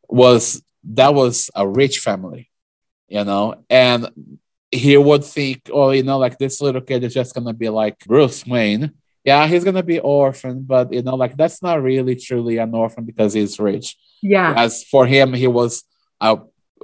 was 0.08 0.62
that 0.94 1.14
was 1.14 1.50
a 1.56 1.68
rich 1.68 2.00
family, 2.00 2.50
you 3.08 3.24
know, 3.24 3.64
and 3.70 4.10
he 4.72 4.98
would 4.98 5.24
think, 5.24 5.70
oh, 5.72 5.92
you 5.92 6.04
know, 6.04 6.18
like 6.18 6.38
this 6.38 6.62
little 6.62 6.82
kid 6.82 7.04
is 7.04 7.14
just 7.14 7.34
gonna 7.34 7.54
be 7.54 7.70
like 7.70 8.00
Bruce 8.06 8.46
Wayne. 8.46 8.92
Yeah, 9.24 9.46
he's 9.48 9.64
gonna 9.64 9.84
be 9.84 10.00
orphan, 10.00 10.64
but 10.64 10.92
you 10.94 11.02
know, 11.02 11.16
like 11.16 11.36
that's 11.36 11.62
not 11.62 11.82
really 11.82 12.16
truly 12.16 12.58
an 12.58 12.74
orphan 12.74 13.06
because 13.06 13.34
he's 13.34 13.60
rich. 13.60 13.98
Yeah. 14.22 14.54
As 14.56 14.84
for 14.84 15.06
him, 15.06 15.34
he 15.34 15.48
was, 15.48 15.84
uh, 16.22 16.38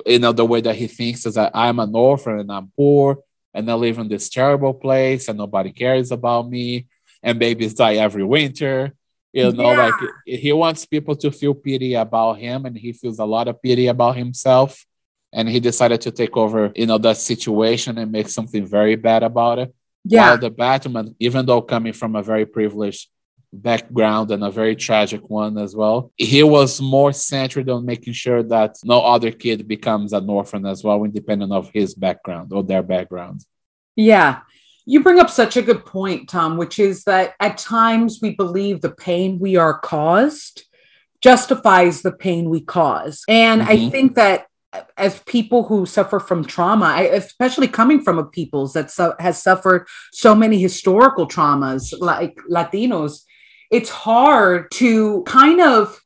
you 0.06 0.20
know, 0.20 0.32
the 0.32 0.46
way 0.46 0.62
that 0.62 0.76
he 0.76 0.88
thinks 0.88 1.26
is 1.26 1.36
that 1.36 1.52
I'm 1.54 1.80
an 1.80 1.96
orphan 1.96 2.40
and 2.40 2.52
I'm 2.52 2.72
poor 2.76 3.20
and 3.54 3.70
I 3.70 3.74
live 3.76 4.00
in 4.00 4.08
this 4.08 4.30
terrible 4.30 4.74
place 4.74 5.28
and 5.30 5.38
nobody 5.38 5.72
cares 5.72 6.12
about 6.12 6.50
me 6.50 6.88
and 7.22 7.40
babies 7.40 7.74
die 7.74 7.96
every 7.96 8.24
winter. 8.24 8.94
You 9.34 9.52
know, 9.52 9.72
yeah. 9.72 9.86
like 9.86 9.96
he 10.26 10.54
wants 10.54 10.86
people 10.86 11.16
to 11.16 11.32
feel 11.32 11.56
pity 11.56 11.96
about 11.96 12.34
him 12.38 12.66
and 12.66 12.78
he 12.78 12.94
feels 12.94 13.18
a 13.18 13.26
lot 13.26 13.48
of 13.48 13.62
pity 13.62 13.88
about 13.88 14.16
himself 14.16 14.86
and 15.34 15.50
he 15.50 15.60
decided 15.60 16.00
to 16.02 16.12
take 16.12 16.38
over, 16.38 16.72
you 16.76 16.86
know, 16.86 17.00
that 17.00 17.18
situation 17.18 17.98
and 17.98 18.12
make 18.12 18.30
something 18.30 18.66
very 18.66 18.96
bad 18.96 19.24
about 19.24 19.58
it. 19.58 19.76
Yeah. 20.06 20.30
While 20.30 20.38
the 20.38 20.52
Batman, 20.52 21.16
even 21.20 21.46
though 21.48 21.62
coming 21.62 21.94
from 21.94 22.16
a 22.16 22.22
very 22.22 22.46
privileged 22.46 23.10
background 23.52 24.32
and 24.32 24.44
a 24.44 24.52
very 24.52 24.76
tragic 24.76 25.28
one 25.30 25.58
as 25.58 25.76
well, 25.76 26.12
he 26.16 26.44
was 26.44 26.80
more 26.80 27.12
centered 27.12 27.70
on 27.70 27.86
making 27.86 28.14
sure 28.14 28.44
that 28.44 28.76
no 28.84 29.02
other 29.02 29.32
kid 29.32 29.68
becomes 29.68 30.14
an 30.14 30.30
orphan 30.30 30.66
as 30.68 30.84
well, 30.84 31.04
independent 31.04 31.52
of 31.52 31.72
his 31.72 31.96
background 31.96 32.54
or 32.54 32.64
their 32.64 32.84
background. 32.84 33.44
Yeah. 33.96 34.42
You 34.86 35.02
bring 35.02 35.20
up 35.20 35.30
such 35.30 35.56
a 35.56 35.62
good 35.62 35.86
point, 35.86 36.30
Tom, 36.30 36.58
which 36.58 36.78
is 36.80 37.04
that 37.06 37.36
at 37.40 37.58
times 37.58 38.20
we 38.22 38.36
believe 38.36 38.82
the 38.82 38.92
pain 38.92 39.40
we 39.40 39.56
are 39.56 39.80
caused 39.80 40.64
justifies 41.22 42.02
the 42.02 42.12
pain 42.12 42.50
we 42.50 42.62
cause. 42.62 43.24
And 43.30 43.62
mm-hmm. 43.62 43.72
I 43.72 43.90
think 43.90 44.16
that 44.16 44.48
as 44.98 45.20
people 45.22 45.64
who 45.64 45.86
suffer 45.86 46.20
from 46.20 46.44
trauma, 46.44 46.86
I, 46.86 47.02
especially 47.04 47.68
coming 47.68 48.02
from 48.02 48.18
a 48.18 48.26
peoples 48.26 48.74
that 48.74 48.92
su- 48.92 49.14
has 49.20 49.42
suffered 49.42 49.88
so 50.12 50.36
many 50.36 50.60
historical 50.60 51.28
traumas 51.28 51.94
like 51.98 52.36
Latinos, 52.50 53.22
it's 53.72 53.90
hard 53.90 54.70
to 54.72 55.24
kind 55.24 55.62
of 55.62 56.00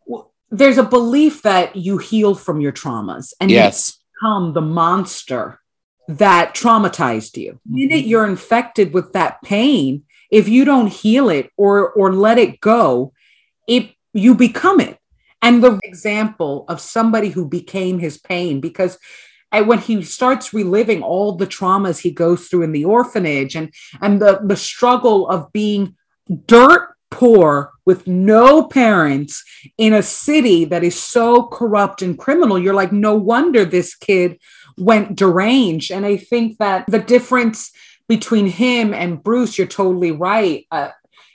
there's 0.49 0.77
a 0.77 0.83
belief 0.83 1.41
that 1.41 1.75
you 1.75 1.97
heal 1.97 2.33
from 2.33 2.61
your 2.61 2.71
traumas 2.71 3.33
and 3.41 3.51
yes. 3.51 3.97
you 3.97 4.03
become 4.15 4.53
the 4.53 4.61
monster 4.61 5.59
that 6.07 6.55
traumatized 6.55 7.37
you. 7.37 7.59
The 7.65 7.75
minute 7.87 7.99
mm-hmm. 7.99 8.09
you're 8.09 8.27
infected 8.27 8.93
with 8.93 9.13
that 9.13 9.41
pain, 9.41 10.03
if 10.31 10.47
you 10.47 10.65
don't 10.65 10.87
heal 10.87 11.29
it 11.29 11.51
or 11.57 11.91
or 11.91 12.13
let 12.13 12.37
it 12.37 12.59
go, 12.59 13.13
it 13.67 13.91
you 14.13 14.35
become 14.35 14.79
it 14.79 14.97
and 15.41 15.63
the 15.63 15.79
example 15.83 16.65
of 16.67 16.81
somebody 16.81 17.29
who 17.29 17.47
became 17.47 17.99
his 17.99 18.17
pain 18.17 18.59
because 18.59 18.97
when 19.51 19.79
he 19.79 20.03
starts 20.03 20.53
reliving 20.53 21.01
all 21.01 21.35
the 21.35 21.47
traumas 21.47 21.99
he 21.99 22.11
goes 22.11 22.47
through 22.47 22.63
in 22.63 22.71
the 22.71 22.85
orphanage 22.85 23.55
and 23.55 23.73
and 24.01 24.21
the 24.21 24.39
the 24.43 24.55
struggle 24.55 25.27
of 25.29 25.51
being 25.51 25.95
dirt 26.45 26.89
poor 27.09 27.71
with 27.85 28.05
no 28.05 28.63
parents 28.63 29.43
in 29.77 29.93
a 29.93 30.03
city 30.03 30.65
that 30.65 30.83
is 30.83 30.99
so 30.99 31.43
corrupt 31.43 32.01
and 32.01 32.17
criminal 32.17 32.59
you're 32.59 32.73
like 32.73 32.91
no 32.91 33.15
wonder 33.15 33.63
this 33.63 33.95
kid 33.95 34.37
went 34.77 35.15
deranged 35.15 35.91
and 35.91 36.05
i 36.05 36.17
think 36.17 36.57
that 36.57 36.85
the 36.87 36.99
difference 36.99 37.71
between 38.07 38.47
him 38.47 38.93
and 38.93 39.23
bruce 39.23 39.57
you're 39.57 39.67
totally 39.67 40.11
right 40.11 40.65
uh, 40.71 40.89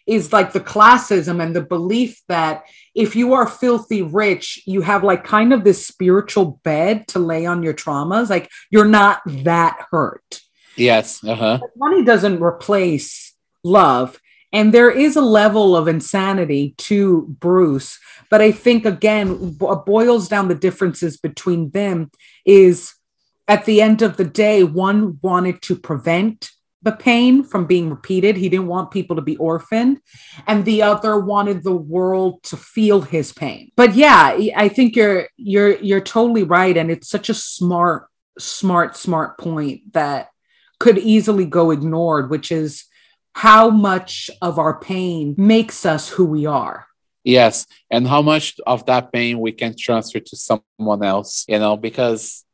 is 0.07 0.33
like 0.33 0.53
the 0.53 0.61
classism 0.61 1.43
and 1.43 1.55
the 1.55 1.61
belief 1.61 2.21
that 2.29 2.65
if 2.95 3.17
you 3.17 3.35
are 3.35 3.47
filthy 3.47 4.03
rich, 4.03 4.63
you 4.67 4.83
have 4.83 5.05
like 5.05 5.25
kind 5.25 5.53
of 5.53 5.65
this 5.65 5.87
spiritual 5.87 6.61
bed 6.65 7.07
to 7.09 7.19
lay 7.19 7.47
on 7.47 7.63
your 7.63 7.75
traumas. 7.75 8.29
Like 8.29 8.51
you're 8.71 8.85
not 8.85 9.23
that 9.27 9.87
hurt. 9.91 10.41
Yes. 10.77 11.23
Uh-huh. 11.23 11.61
Money 11.77 12.05
doesn't 12.05 12.43
replace 12.43 13.35
love. 13.63 14.19
And 14.55 14.75
there 14.75 14.91
is 14.91 15.17
a 15.17 15.23
level 15.23 15.75
of 15.75 15.89
insanity 15.89 16.75
to 16.79 17.27
Bruce. 17.41 17.99
But 18.31 18.43
I 18.43 18.53
think, 18.53 18.85
again, 18.85 19.57
what 19.59 19.87
boils 19.87 20.29
down 20.29 20.49
the 20.49 20.55
differences 20.55 21.17
between 21.17 21.71
them 21.71 22.11
is 22.45 22.93
at 23.49 23.65
the 23.65 23.83
end 23.83 24.03
of 24.03 24.17
the 24.17 24.25
day, 24.25 24.65
one 24.65 25.19
wanted 25.23 25.63
to 25.63 25.77
prevent 25.77 26.51
the 26.83 26.93
pain 26.93 27.45
from 27.45 27.67
being 27.67 27.91
repeated. 27.91 28.37
He 28.37 28.49
didn't 28.49 28.67
want 28.67 28.91
people 28.91 29.17
to 29.17 29.23
be 29.23 29.37
orphaned. 29.37 29.99
And 30.47 30.65
the 30.65 30.83
other 30.83 31.19
wanted 31.19 31.63
the 31.63 31.75
world 31.77 32.43
to 32.45 32.57
feel 32.57 33.01
his 33.01 33.33
pain. 33.33 33.71
But 33.77 33.95
yeah, 33.95 34.37
I 34.57 34.69
think 34.69 34.97
you're 34.97 35.29
you're 35.37 35.77
you're 35.79 36.01
totally 36.01 36.43
right. 36.43 36.77
And 36.77 36.91
it's 36.91 37.09
such 37.09 37.29
a 37.29 37.35
smart, 37.35 38.09
smart, 38.39 38.97
smart 38.97 39.39
point 39.39 39.93
that 39.93 40.31
could 40.81 40.99
easily 40.99 41.47
go 41.47 41.71
ignored, 41.71 42.31
which 42.31 42.51
is 42.51 42.85
how 43.35 43.71
much 43.71 44.31
of 44.43 44.59
our 44.59 44.79
pain 44.81 45.35
makes 45.39 45.87
us 45.87 46.09
who 46.09 46.25
we 46.25 46.47
are. 46.47 46.87
Yes. 47.25 47.67
And 47.89 48.07
how 48.07 48.21
much 48.21 48.57
of 48.67 48.85
that 48.87 49.13
pain 49.13 49.39
we 49.39 49.53
can 49.53 49.77
transfer 49.79 50.19
to 50.19 50.37
someone 50.37 51.05
else, 51.05 51.45
you 51.47 51.61
know, 51.61 51.77
because 51.77 52.45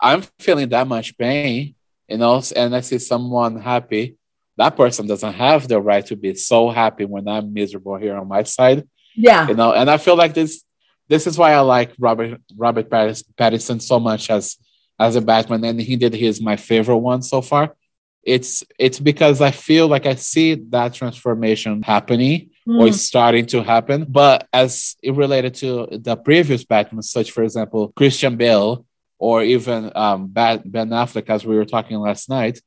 I'm 0.00 0.22
feeling 0.38 0.68
that 0.70 0.86
much 0.86 1.16
pain 1.18 1.74
you 2.08 2.16
know, 2.16 2.42
and 2.56 2.74
I 2.74 2.80
see 2.80 2.98
someone 2.98 3.60
happy, 3.60 4.16
that 4.56 4.76
person 4.76 5.06
doesn't 5.06 5.34
have 5.34 5.68
the 5.68 5.80
right 5.80 6.04
to 6.06 6.16
be 6.16 6.34
so 6.34 6.70
happy 6.70 7.04
when 7.04 7.28
I'm 7.28 7.52
miserable 7.52 7.96
here 7.96 8.16
on 8.16 8.26
my 8.26 8.42
side. 8.42 8.88
Yeah. 9.14 9.46
You 9.46 9.54
know, 9.54 9.72
and 9.72 9.90
I 9.90 9.98
feel 9.98 10.16
like 10.16 10.34
this 10.34 10.64
this 11.08 11.26
is 11.26 11.38
why 11.38 11.52
I 11.52 11.60
like 11.60 11.92
Robert 11.98 12.40
Robert 12.56 12.88
Pattinson 12.90 13.80
so 13.80 14.00
much 14.00 14.30
as 14.30 14.56
as 14.98 15.16
a 15.16 15.20
Batman, 15.20 15.64
and 15.64 15.80
he 15.80 15.96
did 15.96 16.14
his 16.14 16.40
my 16.40 16.56
favorite 16.56 16.96
one 16.96 17.22
so 17.22 17.40
far. 17.40 17.76
It's 18.22 18.64
it's 18.78 18.98
because 18.98 19.40
I 19.40 19.50
feel 19.50 19.86
like 19.86 20.06
I 20.06 20.14
see 20.14 20.54
that 20.54 20.94
transformation 20.94 21.82
happening 21.82 22.50
mm. 22.66 22.80
or 22.80 22.92
starting 22.92 23.46
to 23.46 23.62
happen. 23.62 24.06
But 24.08 24.48
as 24.52 24.96
it 25.02 25.14
related 25.14 25.54
to 25.56 25.88
the 25.90 26.16
previous 26.16 26.64
Batman, 26.64 27.02
such 27.02 27.30
for 27.30 27.42
example, 27.42 27.92
Christian 27.96 28.36
Bale, 28.36 28.84
or 29.18 29.42
even 29.42 29.90
um, 29.94 30.28
Ben 30.28 30.62
Affleck, 30.62 31.28
as 31.28 31.44
we 31.44 31.56
were 31.56 31.64
talking 31.64 31.98
last 31.98 32.28
night, 32.28 32.60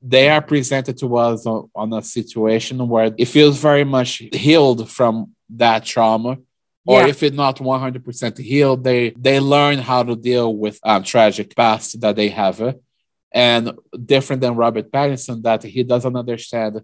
they 0.00 0.28
are 0.28 0.40
presented 0.40 0.96
to 0.98 1.16
us 1.16 1.46
on, 1.46 1.68
on, 1.74 1.92
a 1.92 2.02
situation 2.02 2.88
where 2.88 3.12
it 3.18 3.26
feels 3.26 3.58
very 3.60 3.84
much 3.84 4.22
healed 4.32 4.88
from 4.90 5.32
that 5.50 5.84
trauma. 5.84 6.38
Or 6.86 7.00
yeah. 7.00 7.08
if 7.08 7.22
it's 7.24 7.36
not 7.36 7.56
100% 7.56 8.38
healed, 8.38 8.84
they, 8.84 9.10
they 9.10 9.40
learn 9.40 9.78
how 9.78 10.04
to 10.04 10.14
deal 10.14 10.54
with 10.54 10.78
um, 10.84 11.02
tragic 11.02 11.54
past 11.56 12.00
that 12.00 12.14
they 12.14 12.28
have. 12.28 12.76
And 13.32 13.72
different 14.04 14.40
than 14.40 14.54
Robert 14.54 14.92
Pattinson, 14.92 15.42
that 15.42 15.64
he 15.64 15.82
doesn't 15.82 16.14
understand 16.14 16.80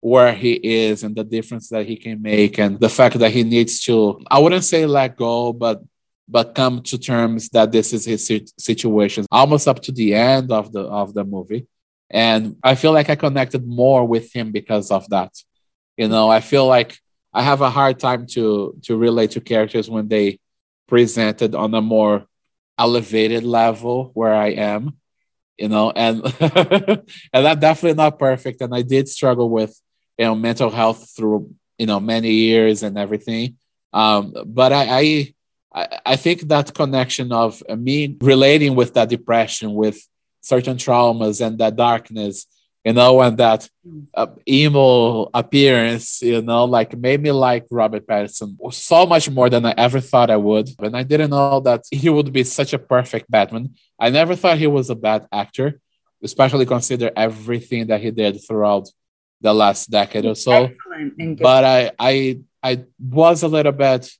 where 0.00 0.34
he 0.34 0.52
is 0.52 1.02
and 1.02 1.16
the 1.16 1.24
difference 1.24 1.70
that 1.70 1.86
he 1.86 1.96
can 1.96 2.20
make 2.20 2.58
and 2.58 2.78
the 2.78 2.90
fact 2.90 3.18
that 3.18 3.32
he 3.32 3.42
needs 3.44 3.80
to, 3.80 4.22
I 4.30 4.38
wouldn't 4.38 4.64
say 4.64 4.84
let 4.84 5.16
go, 5.16 5.54
but 5.54 5.82
but 6.28 6.54
come 6.54 6.82
to 6.82 6.98
terms 6.98 7.48
that 7.50 7.72
this 7.72 7.92
is 7.92 8.04
his 8.04 8.26
situation. 8.58 9.26
Almost 9.30 9.68
up 9.68 9.80
to 9.82 9.92
the 9.92 10.14
end 10.14 10.50
of 10.50 10.72
the 10.72 10.80
of 10.80 11.14
the 11.14 11.24
movie. 11.24 11.66
And 12.10 12.56
i 12.62 12.74
feel 12.74 12.92
like 12.92 13.10
i 13.10 13.16
connected 13.16 13.66
more 13.66 14.06
with 14.06 14.32
him 14.32 14.52
because 14.52 14.90
of 14.90 15.08
that. 15.10 15.32
You 15.96 16.08
know 16.08 16.28
i 16.30 16.40
feel 16.40 16.66
like 16.66 16.98
i 17.32 17.42
have 17.42 17.60
a 17.62 17.70
hard 17.70 17.98
time 17.98 18.26
to 18.34 18.76
to 18.82 18.96
relate 18.96 19.32
to 19.32 19.40
characters 19.40 19.88
when 19.90 20.08
they 20.08 20.38
presented 20.86 21.54
on 21.54 21.74
a 21.74 21.80
more 21.80 22.26
elevated 22.78 23.42
level 23.42 24.10
where 24.14 24.34
i 24.34 24.48
am 24.48 24.96
you 25.56 25.68
know 25.68 25.90
and 25.90 26.22
and 27.32 27.48
i'm 27.48 27.58
definitely 27.58 27.94
not 27.96 28.18
perfect. 28.18 28.60
And 28.60 28.74
i 28.74 28.82
did 28.82 29.08
struggle 29.08 29.48
with 29.48 29.80
you 30.18 30.26
know 30.26 30.34
mental 30.34 30.70
health 30.70 31.10
through 31.16 31.54
you 31.78 31.86
know 31.86 32.00
many 32.00 32.32
years 32.32 32.82
and 32.82 32.98
everything. 32.98 33.56
Um 33.92 34.34
but 34.46 34.72
i 34.72 34.86
i 34.90 35.34
I, 35.72 36.16
think 36.16 36.40
that 36.42 36.72
connection 36.72 37.32
of 37.32 37.62
me 37.68 38.16
relating 38.20 38.74
with 38.74 38.94
that 38.94 39.10
depression, 39.10 39.74
with 39.74 39.98
certain 40.40 40.76
traumas 40.76 41.44
and 41.44 41.58
that 41.58 41.76
darkness, 41.76 42.46
you 42.84 42.92
know, 42.92 43.20
and 43.20 43.36
that 43.38 43.68
uh, 44.14 44.28
emo 44.48 45.28
appearance, 45.34 46.22
you 46.22 46.40
know, 46.40 46.64
like 46.64 46.96
made 46.96 47.20
me 47.20 47.32
like 47.32 47.66
Robert 47.70 48.06
Pattinson 48.06 48.56
so 48.72 49.04
much 49.06 49.28
more 49.28 49.50
than 49.50 49.66
I 49.66 49.74
ever 49.76 50.00
thought 50.00 50.30
I 50.30 50.36
would. 50.36 50.70
And 50.78 50.96
I 50.96 51.02
didn't 51.02 51.30
know 51.30 51.60
that 51.60 51.82
he 51.90 52.08
would 52.08 52.32
be 52.32 52.44
such 52.44 52.72
a 52.72 52.78
perfect 52.78 53.30
Batman. 53.30 53.74
I 53.98 54.10
never 54.10 54.36
thought 54.36 54.58
he 54.58 54.68
was 54.68 54.88
a 54.88 54.94
bad 54.94 55.26
actor, 55.32 55.80
especially 56.22 56.64
consider 56.64 57.10
everything 57.16 57.88
that 57.88 58.00
he 58.00 58.10
did 58.12 58.38
throughout 58.46 58.88
the 59.40 59.52
last 59.52 59.90
decade 59.90 60.24
or 60.24 60.36
so. 60.36 60.70
But 61.42 61.64
I 61.64 61.90
I 61.98 62.40
I 62.62 62.84
was 62.98 63.42
a 63.42 63.48
little 63.48 63.72
bit 63.72 64.10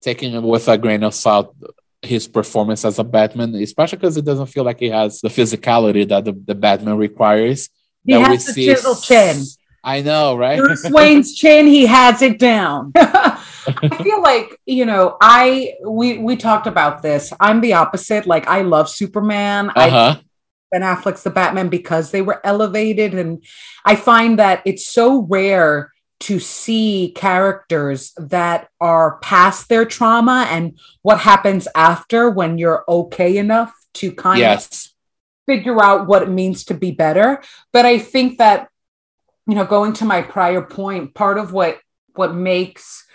taking 0.00 0.40
with 0.42 0.68
a 0.68 0.78
grain 0.78 1.02
of 1.02 1.14
salt 1.14 1.54
his 2.02 2.26
performance 2.26 2.84
as 2.84 2.98
a 2.98 3.04
Batman, 3.04 3.54
especially 3.56 3.98
because 3.98 4.16
it 4.16 4.24
doesn't 4.24 4.46
feel 4.46 4.64
like 4.64 4.80
he 4.80 4.88
has 4.88 5.20
the 5.20 5.28
physicality 5.28 6.08
that 6.08 6.24
the, 6.24 6.32
the 6.32 6.54
Batman 6.54 6.96
requires. 6.96 7.68
He 8.04 8.12
has 8.12 8.46
the 8.46 8.66
chisel 8.66 8.96
chin. 8.96 9.42
I 9.84 10.02
know, 10.02 10.36
right? 10.36 10.58
Bruce 10.58 10.88
Wayne's 10.90 11.34
chin, 11.34 11.66
he 11.66 11.86
has 11.86 12.22
it 12.22 12.38
down. 12.38 12.92
I 12.96 14.02
feel 14.02 14.22
like, 14.22 14.58
you 14.66 14.86
know, 14.86 15.16
I 15.20 15.74
we 15.86 16.18
we 16.18 16.36
talked 16.36 16.66
about 16.66 17.02
this. 17.02 17.32
I'm 17.40 17.60
the 17.60 17.74
opposite. 17.74 18.26
Like 18.26 18.46
I 18.46 18.62
love 18.62 18.88
Superman. 18.88 19.70
Uh-huh. 19.70 20.16
I 20.16 20.20
Ben 20.70 20.82
Affleck's 20.82 21.22
the 21.22 21.30
Batman 21.30 21.68
because 21.68 22.10
they 22.10 22.22
were 22.22 22.40
elevated. 22.44 23.14
And 23.14 23.44
I 23.84 23.96
find 23.96 24.38
that 24.38 24.62
it's 24.64 24.86
so 24.86 25.22
rare 25.22 25.90
to 26.20 26.38
see 26.38 27.12
characters 27.16 28.12
that 28.16 28.68
are 28.80 29.18
past 29.18 29.68
their 29.68 29.86
trauma 29.86 30.46
and 30.50 30.78
what 31.02 31.18
happens 31.18 31.66
after 31.74 32.30
when 32.30 32.58
you're 32.58 32.84
okay 32.86 33.38
enough 33.38 33.74
to 33.94 34.12
kind 34.12 34.38
yes. 34.38 34.86
of 34.86 34.92
figure 35.46 35.82
out 35.82 36.06
what 36.06 36.22
it 36.22 36.28
means 36.28 36.64
to 36.64 36.74
be 36.74 36.90
better. 36.92 37.42
But 37.72 37.86
I 37.86 37.98
think 37.98 38.38
that, 38.38 38.68
you 39.46 39.54
know, 39.54 39.64
going 39.64 39.94
to 39.94 40.04
my 40.04 40.20
prior 40.20 40.62
point, 40.62 41.14
part 41.14 41.38
of 41.38 41.52
what 41.52 41.78
what 42.14 42.34
makes 42.34 43.06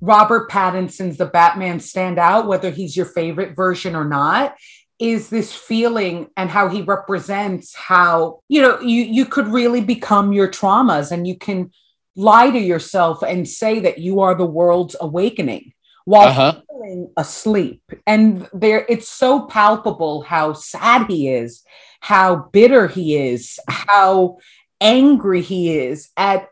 Robert 0.00 0.50
Pattinson's 0.50 1.18
the 1.18 1.26
Batman 1.26 1.80
stand 1.80 2.18
out, 2.18 2.46
whether 2.46 2.70
he's 2.70 2.96
your 2.96 3.06
favorite 3.06 3.54
version 3.54 3.94
or 3.94 4.04
not, 4.04 4.54
is 4.98 5.28
this 5.28 5.54
feeling 5.54 6.28
and 6.36 6.48
how 6.48 6.68
he 6.68 6.80
represents 6.82 7.74
how 7.74 8.40
you 8.48 8.62
know 8.62 8.80
you 8.80 9.02
you 9.02 9.26
could 9.26 9.48
really 9.48 9.80
become 9.80 10.32
your 10.32 10.48
traumas 10.48 11.10
and 11.10 11.26
you 11.26 11.36
can 11.36 11.70
lie 12.16 12.50
to 12.50 12.58
yourself 12.58 13.22
and 13.22 13.48
say 13.48 13.80
that 13.80 13.98
you 13.98 14.20
are 14.20 14.34
the 14.34 14.46
world's 14.46 14.96
awakening 15.00 15.72
while 16.04 16.28
uh-huh. 16.28 16.60
feeling 16.68 17.10
asleep. 17.16 17.82
And 18.06 18.48
there 18.52 18.86
it's 18.88 19.08
so 19.08 19.46
palpable 19.46 20.22
how 20.22 20.52
sad 20.52 21.10
he 21.10 21.28
is 21.28 21.64
how 22.04 22.36
bitter 22.52 22.86
he 22.86 23.16
is 23.16 23.58
how 23.66 24.36
angry 24.78 25.40
he 25.40 25.74
is 25.78 26.10
at 26.18 26.48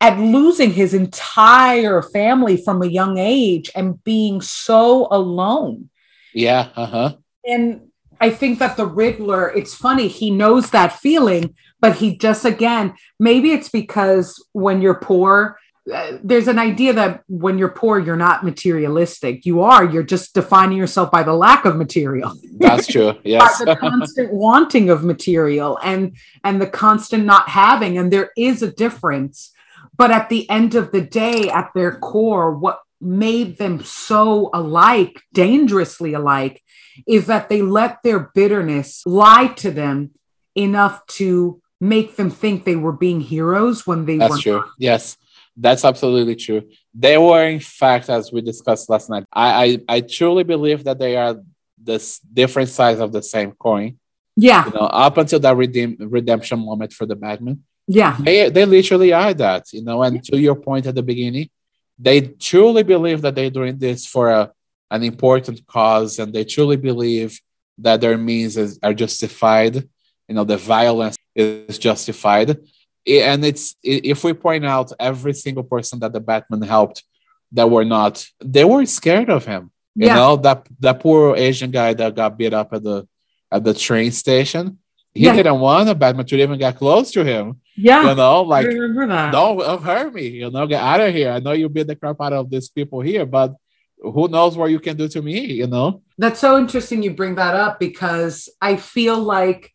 at 0.00 0.16
losing 0.16 0.72
his 0.72 0.94
entire 0.94 2.02
family 2.02 2.56
from 2.56 2.82
a 2.82 2.86
young 2.86 3.18
age 3.18 3.68
and 3.74 4.02
being 4.04 4.40
so 4.40 5.08
alone. 5.10 5.90
Yeah 6.32 6.68
uh-huh. 6.76 7.16
And 7.44 7.88
I 8.22 8.30
think 8.30 8.60
that 8.60 8.76
the 8.76 8.86
Riddler, 8.86 9.50
it's 9.50 9.74
funny, 9.74 10.06
he 10.06 10.30
knows 10.30 10.70
that 10.70 11.00
feeling, 11.00 11.56
but 11.80 11.96
he 11.96 12.16
just, 12.16 12.44
again, 12.44 12.94
maybe 13.18 13.50
it's 13.50 13.68
because 13.68 14.40
when 14.52 14.80
you're 14.80 15.00
poor, 15.00 15.58
uh, 15.92 16.18
there's 16.22 16.46
an 16.46 16.60
idea 16.60 16.92
that 16.92 17.24
when 17.26 17.58
you're 17.58 17.68
poor, 17.68 17.98
you're 17.98 18.14
not 18.14 18.44
materialistic. 18.44 19.44
You 19.44 19.62
are, 19.62 19.84
you're 19.84 20.04
just 20.04 20.34
defining 20.34 20.78
yourself 20.78 21.10
by 21.10 21.24
the 21.24 21.32
lack 21.32 21.64
of 21.64 21.74
material. 21.74 22.32
That's 22.58 22.86
true. 22.86 23.14
Yes. 23.24 23.58
the 23.58 23.74
constant 23.74 24.32
wanting 24.32 24.88
of 24.88 25.02
material 25.02 25.80
and 25.82 26.16
and 26.44 26.62
the 26.62 26.68
constant 26.68 27.24
not 27.24 27.48
having. 27.48 27.98
And 27.98 28.12
there 28.12 28.30
is 28.36 28.62
a 28.62 28.70
difference. 28.70 29.50
But 29.96 30.12
at 30.12 30.28
the 30.28 30.48
end 30.48 30.76
of 30.76 30.92
the 30.92 31.00
day, 31.00 31.50
at 31.50 31.70
their 31.74 31.98
core, 31.98 32.52
what 32.56 32.78
made 33.00 33.58
them 33.58 33.82
so 33.82 34.50
alike, 34.54 35.20
dangerously 35.32 36.14
alike, 36.14 36.62
is 37.06 37.26
that 37.26 37.48
they 37.48 37.62
let 37.62 38.02
their 38.02 38.18
bitterness 38.34 39.02
lie 39.06 39.48
to 39.56 39.70
them 39.70 40.10
enough 40.54 41.06
to 41.06 41.60
make 41.80 42.16
them 42.16 42.30
think 42.30 42.64
they 42.64 42.76
were 42.76 42.92
being 42.92 43.20
heroes 43.20 43.86
when 43.86 44.06
they 44.06 44.18
That's 44.18 44.30
were 44.30 44.38
true. 44.38 44.56
Not. 44.58 44.68
Yes, 44.78 45.16
that's 45.56 45.84
absolutely 45.84 46.36
true. 46.36 46.62
They 46.94 47.18
were, 47.18 47.44
in 47.44 47.60
fact, 47.60 48.08
as 48.08 48.32
we 48.32 48.40
discussed 48.40 48.88
last 48.88 49.10
night, 49.10 49.24
I, 49.32 49.64
I, 49.64 49.96
I 49.96 50.00
truly 50.00 50.44
believe 50.44 50.84
that 50.84 50.98
they 50.98 51.16
are 51.16 51.40
the 51.82 52.20
different 52.32 52.68
sides 52.68 53.00
of 53.00 53.12
the 53.12 53.22
same 53.22 53.52
coin. 53.52 53.98
Yeah. 54.36 54.66
You 54.66 54.72
know, 54.72 54.86
up 54.86 55.16
until 55.18 55.40
that 55.40 55.56
redeem, 55.56 55.96
redemption 55.98 56.58
moment 56.60 56.92
for 56.92 57.06
the 57.06 57.16
Batman. 57.16 57.64
Yeah. 57.88 58.16
They, 58.18 58.48
they 58.48 58.64
literally 58.64 59.12
are 59.12 59.34
that, 59.34 59.72
you 59.72 59.82
know, 59.82 60.02
and 60.02 60.22
to 60.24 60.38
your 60.38 60.54
point 60.54 60.86
at 60.86 60.94
the 60.94 61.02
beginning, 61.02 61.50
they 61.98 62.20
truly 62.20 62.82
believe 62.82 63.20
that 63.22 63.34
they're 63.34 63.50
doing 63.50 63.76
this 63.76 64.06
for 64.06 64.30
a, 64.30 64.52
an 64.92 65.02
important 65.02 65.66
cause 65.66 66.18
and 66.18 66.32
they 66.32 66.44
truly 66.44 66.76
believe 66.76 67.40
that 67.78 68.00
their 68.02 68.18
means 68.18 68.56
is, 68.56 68.78
are 68.82 68.92
justified. 68.92 69.76
You 70.28 70.34
know 70.36 70.44
the 70.44 70.58
violence 70.58 71.16
is 71.34 71.78
justified. 71.78 72.58
And 73.06 73.44
it's 73.44 73.74
if 73.82 74.22
we 74.22 74.32
point 74.34 74.64
out 74.64 74.92
every 75.00 75.32
single 75.32 75.64
person 75.64 75.98
that 76.00 76.12
the 76.12 76.20
batman 76.20 76.62
helped 76.62 77.02
that 77.52 77.68
were 77.68 77.84
not 77.84 78.24
they 78.40 78.64
were 78.64 78.84
scared 78.86 79.30
of 79.30 79.46
him. 79.46 79.70
You 79.94 80.06
yeah. 80.06 80.14
know 80.14 80.36
that 80.36 80.66
that 80.80 81.00
poor 81.00 81.36
asian 81.36 81.70
guy 81.70 81.94
that 81.94 82.14
got 82.14 82.36
beat 82.38 82.54
up 82.54 82.72
at 82.72 82.82
the 82.82 83.08
at 83.50 83.64
the 83.64 83.74
train 83.74 84.12
station. 84.12 84.78
He 85.14 85.24
yeah. 85.24 85.36
didn't 85.36 85.60
want 85.60 85.88
a 85.88 85.94
batman 85.94 86.26
to 86.26 86.36
even 86.36 86.58
get 86.58 86.76
close 86.76 87.10
to 87.12 87.24
him. 87.24 87.60
Yeah. 87.76 88.10
You 88.10 88.14
know 88.14 88.42
like 88.42 88.66
don't 89.32 89.82
hurt 89.82 90.14
me 90.14 90.28
you 90.28 90.50
know 90.50 90.66
get 90.66 90.82
out 90.82 91.00
of 91.00 91.14
here. 91.14 91.30
I 91.32 91.40
know 91.40 91.52
you 91.52 91.68
beat 91.70 91.86
the 91.86 91.96
crap 91.96 92.20
out 92.20 92.34
of 92.34 92.50
these 92.50 92.68
people 92.68 93.00
here 93.00 93.26
but 93.26 93.56
who 94.02 94.28
knows 94.28 94.56
what 94.56 94.70
you 94.70 94.80
can 94.80 94.96
do 94.96 95.08
to 95.08 95.22
me 95.22 95.40
you 95.52 95.66
know? 95.66 96.02
That's 96.18 96.40
so 96.40 96.58
interesting 96.58 97.02
you 97.02 97.14
bring 97.14 97.36
that 97.36 97.54
up 97.54 97.80
because 97.80 98.48
i 98.60 98.76
feel 98.76 99.18
like 99.18 99.72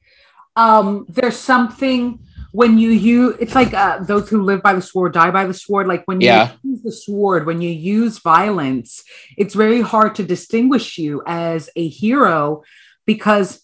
um 0.56 1.06
there's 1.10 1.38
something 1.38 2.20
when 2.52 2.78
you 2.78 2.90
use 2.90 3.36
it's 3.40 3.56
like 3.56 3.74
uh, 3.74 4.00
those 4.00 4.30
who 4.30 4.42
live 4.42 4.64
by 4.64 4.74
the 4.74 4.82
sword 4.82 5.14
die 5.14 5.30
by 5.30 5.46
the 5.46 5.54
sword. 5.54 5.88
Like 5.88 6.04
when 6.06 6.22
you 6.22 6.28
yeah. 6.28 6.54
use 6.64 6.82
the 6.82 6.92
sword 6.92 7.46
when 7.46 7.62
you 7.62 7.70
use 7.70 8.20
violence 8.20 9.04
it's 9.38 9.54
very 9.54 9.82
hard 9.82 10.16
to 10.16 10.24
distinguish 10.24 10.98
you 10.98 11.22
as 11.28 11.70
a 11.76 11.88
hero 11.88 12.64
because 13.06 13.62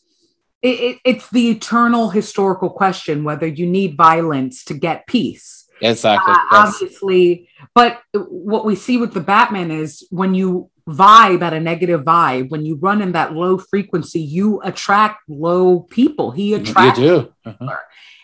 it, 0.61 0.79
it, 0.79 0.97
it's 1.03 1.29
the 1.31 1.49
eternal 1.49 2.09
historical 2.09 2.69
question 2.69 3.23
whether 3.23 3.47
you 3.47 3.65
need 3.65 3.97
violence 3.97 4.63
to 4.65 4.73
get 4.73 5.07
peace 5.07 5.62
Exactly. 5.83 6.33
Uh, 6.33 6.37
obviously, 6.51 7.49
but 7.75 8.01
what 8.13 8.65
we 8.65 8.75
see 8.75 8.97
with 8.97 9.13
the 9.13 9.19
Batman 9.19 9.69
is 9.69 10.07
when 10.09 10.33
you 10.33 10.69
vibe 10.87 11.41
at 11.41 11.53
a 11.53 11.59
negative 11.59 12.01
vibe, 12.01 12.49
when 12.49 12.65
you 12.65 12.75
run 12.75 13.01
in 13.01 13.11
that 13.11 13.33
low 13.33 13.57
frequency, 13.57 14.21
you 14.21 14.61
attract 14.61 15.21
low 15.27 15.81
people. 15.81 16.31
He 16.31 16.53
attracts. 16.53 16.99
You 16.99 17.05
do. 17.05 17.33
Uh-huh. 17.45 17.77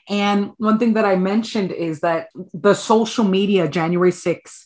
And 0.07 0.51
one 0.57 0.79
thing 0.79 0.93
that 0.93 1.05
I 1.05 1.15
mentioned 1.17 1.71
is 1.71 1.99
that 1.99 2.29
the 2.53 2.73
social 2.73 3.23
media, 3.25 3.67
January 3.67 4.11
6th, 4.11 4.65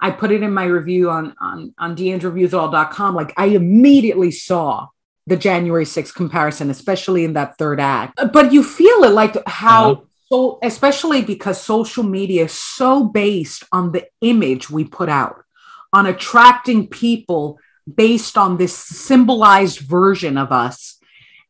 I 0.00 0.10
put 0.10 0.32
it 0.32 0.42
in 0.42 0.52
my 0.52 0.64
review 0.64 1.10
on 1.10 1.34
on 1.40 1.74
on 1.78 1.94
deandreviewsall.com. 1.94 3.14
Like 3.14 3.32
I 3.36 3.46
immediately 3.46 4.32
saw 4.32 4.88
the 5.26 5.36
January 5.36 5.84
6th 5.84 6.14
comparison, 6.14 6.70
especially 6.70 7.24
in 7.24 7.34
that 7.34 7.56
third 7.56 7.78
act. 7.78 8.18
But 8.32 8.52
you 8.52 8.64
feel 8.64 9.04
it 9.04 9.12
like 9.12 9.36
how 9.46 9.92
uh-huh 9.92 10.04
so 10.32 10.58
especially 10.62 11.20
because 11.20 11.60
social 11.60 12.02
media 12.02 12.44
is 12.44 12.52
so 12.52 13.04
based 13.04 13.64
on 13.70 13.92
the 13.92 14.06
image 14.22 14.70
we 14.70 14.82
put 14.82 15.10
out 15.10 15.44
on 15.92 16.06
attracting 16.06 16.86
people 16.86 17.58
based 17.94 18.38
on 18.38 18.56
this 18.56 18.74
symbolized 18.74 19.80
version 19.80 20.38
of 20.38 20.50
us 20.50 20.98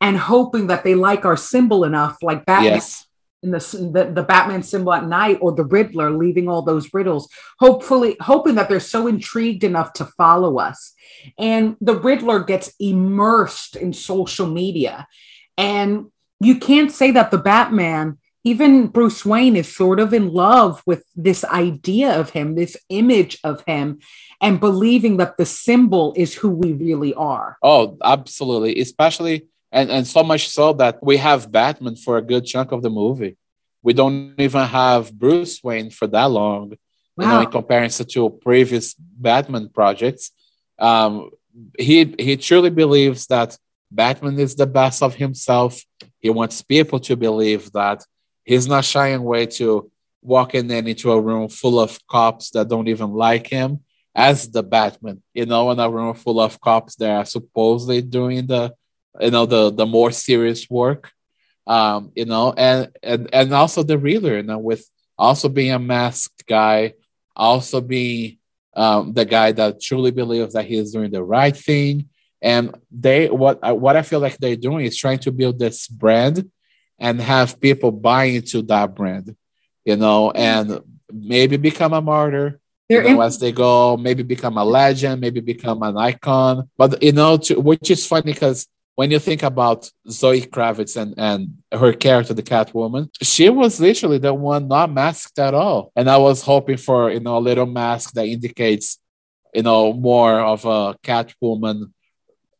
and 0.00 0.16
hoping 0.16 0.66
that 0.66 0.82
they 0.82 0.96
like 0.96 1.24
our 1.24 1.36
symbol 1.36 1.84
enough 1.84 2.16
like 2.22 2.44
batman 2.44 2.72
yes. 2.72 3.06
in 3.44 3.52
the, 3.52 3.58
the, 3.92 4.12
the 4.14 4.22
batman 4.24 4.64
symbol 4.64 4.92
at 4.92 5.06
night 5.06 5.38
or 5.40 5.52
the 5.52 5.64
riddler 5.64 6.10
leaving 6.10 6.48
all 6.48 6.62
those 6.62 6.92
riddles 6.92 7.28
hopefully 7.60 8.16
hoping 8.20 8.56
that 8.56 8.68
they're 8.68 8.80
so 8.80 9.06
intrigued 9.06 9.62
enough 9.62 9.92
to 9.92 10.04
follow 10.04 10.58
us 10.58 10.92
and 11.38 11.76
the 11.80 11.96
riddler 12.00 12.42
gets 12.42 12.74
immersed 12.80 13.76
in 13.76 13.92
social 13.92 14.46
media 14.48 15.06
and 15.56 16.06
you 16.40 16.58
can't 16.58 16.90
say 16.90 17.12
that 17.12 17.30
the 17.30 17.38
batman 17.38 18.18
even 18.44 18.88
Bruce 18.88 19.24
Wayne 19.24 19.56
is 19.56 19.74
sort 19.74 20.00
of 20.00 20.12
in 20.12 20.32
love 20.32 20.82
with 20.84 21.04
this 21.14 21.44
idea 21.44 22.18
of 22.18 22.30
him, 22.30 22.54
this 22.54 22.76
image 22.88 23.38
of 23.44 23.62
him, 23.66 24.00
and 24.40 24.58
believing 24.58 25.18
that 25.18 25.36
the 25.36 25.46
symbol 25.46 26.12
is 26.16 26.34
who 26.34 26.50
we 26.50 26.72
really 26.72 27.14
are. 27.14 27.56
Oh, 27.62 27.96
absolutely. 28.02 28.80
Especially, 28.80 29.46
and, 29.70 29.90
and 29.90 30.06
so 30.06 30.24
much 30.24 30.48
so 30.48 30.72
that 30.74 31.02
we 31.02 31.18
have 31.18 31.52
Batman 31.52 31.94
for 31.94 32.18
a 32.18 32.22
good 32.22 32.44
chunk 32.44 32.72
of 32.72 32.82
the 32.82 32.90
movie. 32.90 33.36
We 33.82 33.92
don't 33.92 34.34
even 34.38 34.66
have 34.66 35.12
Bruce 35.12 35.62
Wayne 35.62 35.90
for 35.90 36.08
that 36.08 36.30
long, 36.30 36.74
wow. 37.16 37.24
you 37.24 37.26
know, 37.26 37.40
in 37.42 37.50
comparison 37.50 38.06
to 38.08 38.30
previous 38.30 38.94
Batman 38.94 39.68
projects. 39.68 40.32
Um, 40.78 41.30
he 41.78 42.14
he 42.18 42.36
truly 42.36 42.70
believes 42.70 43.26
that 43.26 43.56
Batman 43.90 44.38
is 44.38 44.54
the 44.54 44.66
best 44.66 45.02
of 45.02 45.14
himself. 45.14 45.82
He 46.18 46.30
wants 46.30 46.62
people 46.62 46.98
to 47.00 47.16
believe 47.16 47.70
that 47.72 48.04
he's 48.44 48.66
not 48.66 48.84
shying 48.84 49.20
away 49.20 49.46
to 49.46 49.90
walking 50.22 50.70
in 50.70 50.86
into 50.86 51.10
a 51.10 51.20
room 51.20 51.48
full 51.48 51.80
of 51.80 51.98
cops 52.06 52.50
that 52.50 52.68
don't 52.68 52.88
even 52.88 53.10
like 53.12 53.46
him 53.46 53.80
as 54.14 54.48
the 54.50 54.62
Batman, 54.62 55.22
you 55.34 55.46
know, 55.46 55.70
in 55.70 55.80
a 55.80 55.90
room 55.90 56.14
full 56.14 56.40
of 56.40 56.60
cops 56.60 56.96
that 56.96 57.10
are 57.10 57.24
supposedly 57.24 58.02
doing 58.02 58.46
the, 58.46 58.74
you 59.20 59.30
know, 59.30 59.46
the 59.46 59.70
the 59.70 59.86
more 59.86 60.10
serious 60.10 60.68
work, 60.68 61.10
um, 61.66 62.12
you 62.14 62.24
know, 62.24 62.52
and 62.56 62.90
and 63.02 63.28
and 63.32 63.52
also 63.52 63.82
the 63.82 63.98
Riddler, 63.98 64.36
you 64.36 64.42
know, 64.42 64.58
with 64.58 64.88
also 65.18 65.48
being 65.48 65.72
a 65.72 65.78
masked 65.78 66.46
guy, 66.46 66.94
also 67.34 67.80
being 67.80 68.38
um, 68.74 69.12
the 69.12 69.24
guy 69.24 69.52
that 69.52 69.80
truly 69.80 70.10
believes 70.10 70.54
that 70.54 70.64
he 70.66 70.76
is 70.76 70.92
doing 70.92 71.10
the 71.10 71.22
right 71.22 71.56
thing. 71.56 72.08
And 72.40 72.74
they 72.90 73.28
what 73.28 73.60
what 73.78 73.96
I 73.96 74.02
feel 74.02 74.20
like 74.20 74.36
they're 74.38 74.56
doing 74.56 74.84
is 74.84 74.96
trying 74.96 75.20
to 75.20 75.32
build 75.32 75.58
this 75.58 75.86
brand 75.86 76.50
and 77.02 77.20
have 77.20 77.60
people 77.60 77.90
buy 77.90 78.24
into 78.24 78.62
that 78.62 78.94
brand, 78.94 79.36
you 79.84 79.96
know, 79.96 80.30
and 80.30 80.80
maybe 81.12 81.56
become 81.56 81.92
a 81.92 82.00
martyr, 82.00 82.60
you 82.88 83.02
know, 83.02 83.20
as 83.20 83.38
they 83.38 83.52
go, 83.52 83.96
maybe 83.96 84.22
become 84.22 84.56
a 84.56 84.64
legend, 84.64 85.20
maybe 85.20 85.40
become 85.40 85.82
an 85.82 85.96
icon. 85.96 86.70
But 86.78 87.02
you 87.02 87.12
know, 87.12 87.36
to, 87.38 87.60
which 87.60 87.90
is 87.90 88.06
funny 88.06 88.32
because 88.32 88.68
when 88.94 89.10
you 89.10 89.18
think 89.18 89.42
about 89.42 89.90
Zoe 90.08 90.42
Kravitz 90.42 90.96
and, 91.00 91.14
and 91.18 91.58
her 91.72 91.92
character, 91.92 92.34
the 92.34 92.42
Catwoman, 92.42 93.08
she 93.20 93.48
was 93.48 93.80
literally 93.80 94.18
the 94.18 94.32
one 94.32 94.68
not 94.68 94.92
masked 94.92 95.38
at 95.38 95.54
all. 95.54 95.90
And 95.96 96.08
I 96.08 96.18
was 96.18 96.42
hoping 96.42 96.76
for, 96.76 97.10
you 97.10 97.20
know, 97.20 97.36
a 97.36 97.46
little 97.48 97.66
mask 97.66 98.12
that 98.12 98.26
indicates, 98.26 98.98
you 99.52 99.62
know, 99.62 99.92
more 99.92 100.40
of 100.40 100.64
a 100.66 100.94
Catwoman 101.02 101.90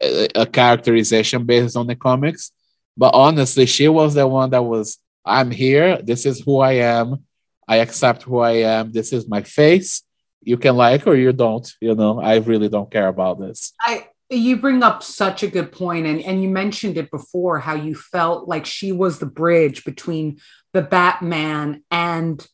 a, 0.02 0.28
a 0.34 0.46
characterization 0.46 1.44
based 1.44 1.76
on 1.76 1.86
the 1.86 1.94
comics. 1.94 2.50
But 2.96 3.14
honestly, 3.14 3.66
she 3.66 3.88
was 3.88 4.14
the 4.14 4.26
one 4.26 4.50
that 4.50 4.64
was, 4.64 4.98
I'm 5.24 5.50
here. 5.50 6.00
This 6.02 6.26
is 6.26 6.40
who 6.40 6.58
I 6.58 6.72
am. 6.72 7.24
I 7.66 7.76
accept 7.76 8.22
who 8.22 8.38
I 8.38 8.52
am. 8.52 8.92
This 8.92 9.12
is 9.12 9.28
my 9.28 9.42
face 9.42 10.02
you 10.44 10.56
can 10.56 10.76
like 10.76 11.06
or 11.06 11.14
you 11.14 11.32
don't 11.32 11.72
you 11.80 11.94
know 11.94 12.20
i 12.20 12.36
really 12.36 12.68
don't 12.68 12.90
care 12.90 13.08
about 13.08 13.38
this 13.38 13.72
i 13.80 14.06
you 14.30 14.56
bring 14.56 14.82
up 14.82 15.02
such 15.02 15.42
a 15.42 15.48
good 15.48 15.70
point 15.72 16.06
and, 16.06 16.20
and 16.22 16.42
you 16.42 16.48
mentioned 16.48 16.96
it 16.96 17.10
before 17.10 17.58
how 17.58 17.74
you 17.74 17.94
felt 17.94 18.48
like 18.48 18.64
she 18.64 18.90
was 18.90 19.18
the 19.18 19.26
bridge 19.26 19.84
between 19.84 20.38
the 20.72 20.82
batman 20.82 21.82
and 21.90 22.46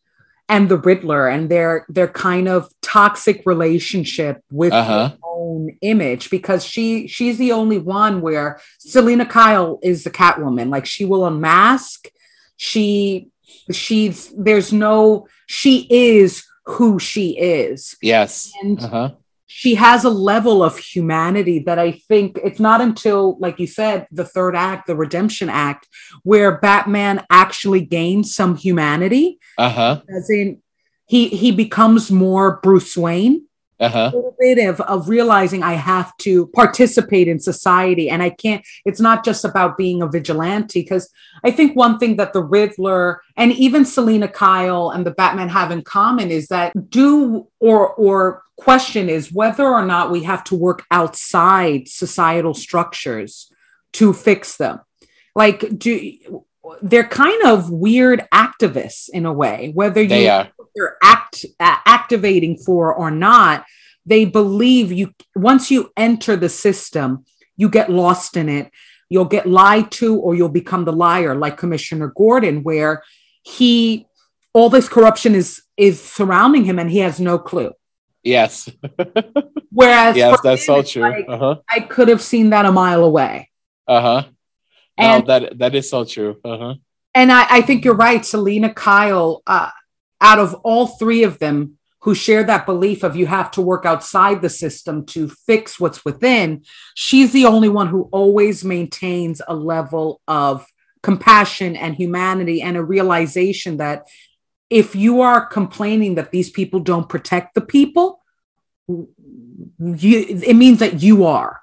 and 0.49 0.69
the 0.69 0.79
riddler 0.79 1.29
and 1.29 1.51
their 1.51 1.85
their 1.89 2.09
kind 2.09 2.49
of 2.49 2.69
toxic 2.83 3.43
relationship 3.45 4.43
with 4.51 4.73
uh-huh. 4.73 5.13
own 5.23 5.77
image 5.83 6.31
because 6.31 6.65
she 6.65 7.07
she's 7.07 7.39
the 7.39 7.53
only 7.53 7.79
one 7.79 8.21
where 8.21 8.61
Selina 8.79 9.27
kyle 9.27 9.79
is 9.83 10.05
the 10.05 10.11
catwoman 10.11 10.71
like 10.71 10.87
she 10.87 11.05
will 11.05 11.27
unmask 11.27 12.09
she 12.57 13.29
she's 13.71 14.33
there's 14.37 14.73
no 14.73 15.27
she 15.47 15.87
is 15.91 16.45
who 16.69 16.99
she 16.99 17.31
is. 17.31 17.97
Yes. 18.03 18.53
And 18.63 18.79
uh-huh. 18.79 19.11
She 19.49 19.75
has 19.75 20.05
a 20.05 20.11
level 20.11 20.63
of 20.63 20.79
humanity 20.79 21.59
that 21.61 21.79
I 21.79 21.93
think 21.93 22.39
it's 22.45 22.61
not 22.61 22.83
until, 22.83 23.39
like 23.41 23.59
you 23.59 23.67
said, 23.67 24.07
the 24.13 24.25
third 24.25 24.55
act, 24.55 24.87
the 24.87 24.95
redemption 24.95 25.49
act, 25.49 25.89
where 26.23 26.59
Batman 26.59 27.25
actually 27.31 27.81
gains 27.81 28.35
some 28.35 28.57
humanity. 28.57 29.39
Uh-huh. 29.57 30.03
As 30.15 30.29
in 30.31 30.61
he 31.07 31.29
he 31.29 31.51
becomes 31.51 32.11
more 32.11 32.61
Bruce 32.63 32.95
Wayne 32.95 33.48
uh-huh. 33.81 34.11
a 34.12 34.17
little 34.17 34.37
bit 34.38 34.59
of, 34.59 34.81
of 34.83 35.09
realizing 35.09 35.62
I 35.62 35.75
have 35.75 36.17
to 36.19 36.49
participate 36.49 37.29
in 37.29 37.38
society 37.38 38.11
and 38.11 38.23
I 38.23 38.31
can't, 38.31 38.64
it's 38.85 39.01
not 39.01 39.25
just 39.25 39.45
about 39.45 39.77
being 39.77 40.03
a 40.03 40.09
vigilante. 40.09 40.83
Because 40.83 41.11
I 41.45 41.51
think 41.51 41.77
one 41.77 41.99
thing 41.99 42.17
that 42.17 42.33
the 42.33 42.43
Riddler 42.43 43.23
and 43.37 43.53
even 43.53 43.85
Selina 43.85 44.29
Kyle 44.29 44.91
and 44.91 45.07
the 45.07 45.11
Batman 45.12 45.49
have 45.49 45.71
in 45.71 45.83
common 45.83 46.31
is 46.31 46.49
that 46.49 46.91
do 46.91 47.47
or 47.61 47.95
or 47.95 48.43
question 48.57 49.09
is 49.09 49.33
whether 49.33 49.67
or 49.67 49.85
not 49.85 50.11
we 50.11 50.25
have 50.25 50.43
to 50.45 50.57
work 50.57 50.85
outside 50.91 51.87
societal 51.88 52.55
structures 52.55 53.53
to 53.93 54.12
fix 54.12 54.57
them. 54.57 54.81
Like 55.35 55.79
do 55.79 56.12
they're 56.83 57.07
kind 57.07 57.43
of 57.45 57.71
weird 57.71 58.27
activists 58.33 59.09
in 59.09 59.27
a 59.27 59.33
way, 59.33 59.71
whether 59.75 60.03
you. 60.03 60.09
They're 60.79 60.97
act 61.03 61.45
uh, 61.59 61.77
activating 61.85 62.57
for 62.57 62.95
or 62.95 63.11
not. 63.11 63.64
They 64.07 64.25
believe 64.25 64.93
you 64.93 65.12
once 65.35 65.71
you 65.71 65.91
enter 65.97 66.37
the 66.37 66.49
system, 66.49 67.25
you 67.57 67.69
get 67.69 67.91
lost 67.91 68.37
in 68.37 68.49
it. 68.49 68.71
You'll 69.11 69.25
get 69.25 69.47
lied 69.47 69.91
to, 69.93 70.17
or 70.17 70.35
you'll 70.35 70.49
become 70.51 70.85
the 70.85 70.93
liar, 70.93 71.35
like 71.35 71.57
Commissioner 71.57 72.12
Gordon, 72.14 72.62
where 72.62 73.03
he 73.43 74.07
all 74.53 74.71
this 74.71 74.88
corruption 74.88 75.35
is 75.35 75.62
is 75.77 76.01
surrounding 76.01 76.64
him, 76.64 76.79
and 76.79 76.91
he 76.91 76.99
has 76.99 77.19
no 77.19 77.38
clue. 77.38 77.73
Yes. 78.23 78.69
Whereas, 79.71 80.17
yes, 80.17 80.41
that's 80.43 80.67
so 80.67 80.83
true. 80.83 81.03
Like, 81.03 81.25
uh-huh. 81.29 81.57
I 81.71 81.81
could 81.81 82.09
have 82.09 82.23
seen 82.23 82.51
that 82.51 82.67
a 82.67 82.73
mile 82.73 83.05
away. 83.05 83.51
Uh 83.87 84.01
huh 84.01 84.25
and, 84.99 85.27
no, 85.27 85.41
that 85.41 85.59
that 85.59 85.75
is 85.75 85.88
so 85.88 86.05
true. 86.05 86.38
Uh-huh. 86.45 86.75
And 87.14 87.33
I, 87.33 87.47
I 87.49 87.61
think 87.62 87.85
you're 87.85 87.95
right, 87.95 88.25
selina 88.25 88.73
Kyle. 88.73 89.43
Uh, 89.47 89.71
out 90.21 90.39
of 90.39 90.55
all 90.65 90.87
three 90.87 91.23
of 91.23 91.39
them 91.39 91.79
who 92.01 92.15
share 92.15 92.45
that 92.45 92.67
belief 92.67 93.03
of 93.03 93.17
you 93.17 93.27
have 93.27 93.51
to 93.51 93.61
work 93.61 93.85
outside 93.85 94.41
the 94.41 94.49
system 94.49 95.05
to 95.05 95.29
fix 95.29 95.81
what's 95.81 96.05
within, 96.05 96.63
she's 96.95 97.33
the 97.33 97.45
only 97.45 97.69
one 97.69 97.89
who 97.89 98.09
always 98.13 98.65
maintains 98.65 99.43
a 99.49 99.55
level 99.55 100.21
of 100.29 100.65
compassion 101.03 101.77
and 101.77 101.97
humanity 101.97 102.63
and 102.63 102.77
a 102.77 102.83
realization 102.83 103.79
that 103.79 104.07
if 104.71 104.95
you 104.95 105.21
are 105.23 105.45
complaining 105.45 106.15
that 106.17 106.31
these 106.31 106.51
people 106.51 106.81
don't 106.81 107.09
protect 107.09 107.55
the 107.55 107.61
people, 107.61 108.21
you, 108.87 109.05
it 109.79 110.55
means 110.55 110.79
that 110.79 111.03
you 111.03 111.25
are. 111.25 111.61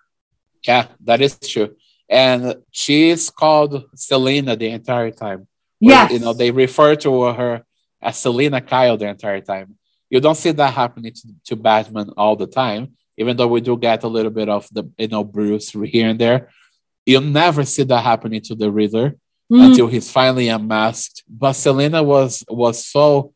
Yeah, 0.67 0.87
that 1.01 1.21
is 1.21 1.39
true 1.39 1.75
and 2.09 2.55
she 2.71 3.09
is 3.09 3.29
called 3.29 3.85
Selina 3.95 4.55
the 4.55 4.69
entire 4.69 5.11
time. 5.11 5.47
Yes. 5.79 6.11
You 6.11 6.19
know, 6.19 6.33
they 6.33 6.51
refer 6.51 6.95
to 6.97 7.33
her 7.33 7.65
as 8.05 8.17
Selina 8.17 8.61
Kyle 8.61 8.97
the 8.97 9.07
entire 9.07 9.41
time. 9.41 9.75
You 10.09 10.19
don't 10.19 10.35
see 10.35 10.51
that 10.51 10.73
happening 10.73 11.13
to, 11.13 11.27
to 11.47 11.55
Batman 11.55 12.11
all 12.15 12.35
the 12.35 12.47
time, 12.47 12.93
even 13.17 13.35
though 13.35 13.47
we 13.47 13.61
do 13.61 13.77
get 13.77 14.03
a 14.03 14.07
little 14.07 14.31
bit 14.31 14.49
of 14.49 14.67
the, 14.71 14.89
you 14.97 15.07
know, 15.07 15.23
Bruce 15.23 15.71
here 15.71 16.09
and 16.09 16.19
there. 16.19 16.49
You'll 17.05 17.21
never 17.21 17.63
see 17.65 17.83
that 17.83 18.03
happening 18.03 18.41
to 18.41 18.55
the 18.55 18.71
Riddler 18.71 19.15
mm. 19.51 19.65
until 19.65 19.87
he's 19.87 20.11
finally 20.11 20.47
unmasked. 20.47 21.23
But 21.27 21.53
Selina 21.53 22.03
was 22.03 22.43
was 22.47 22.85
so 22.85 23.33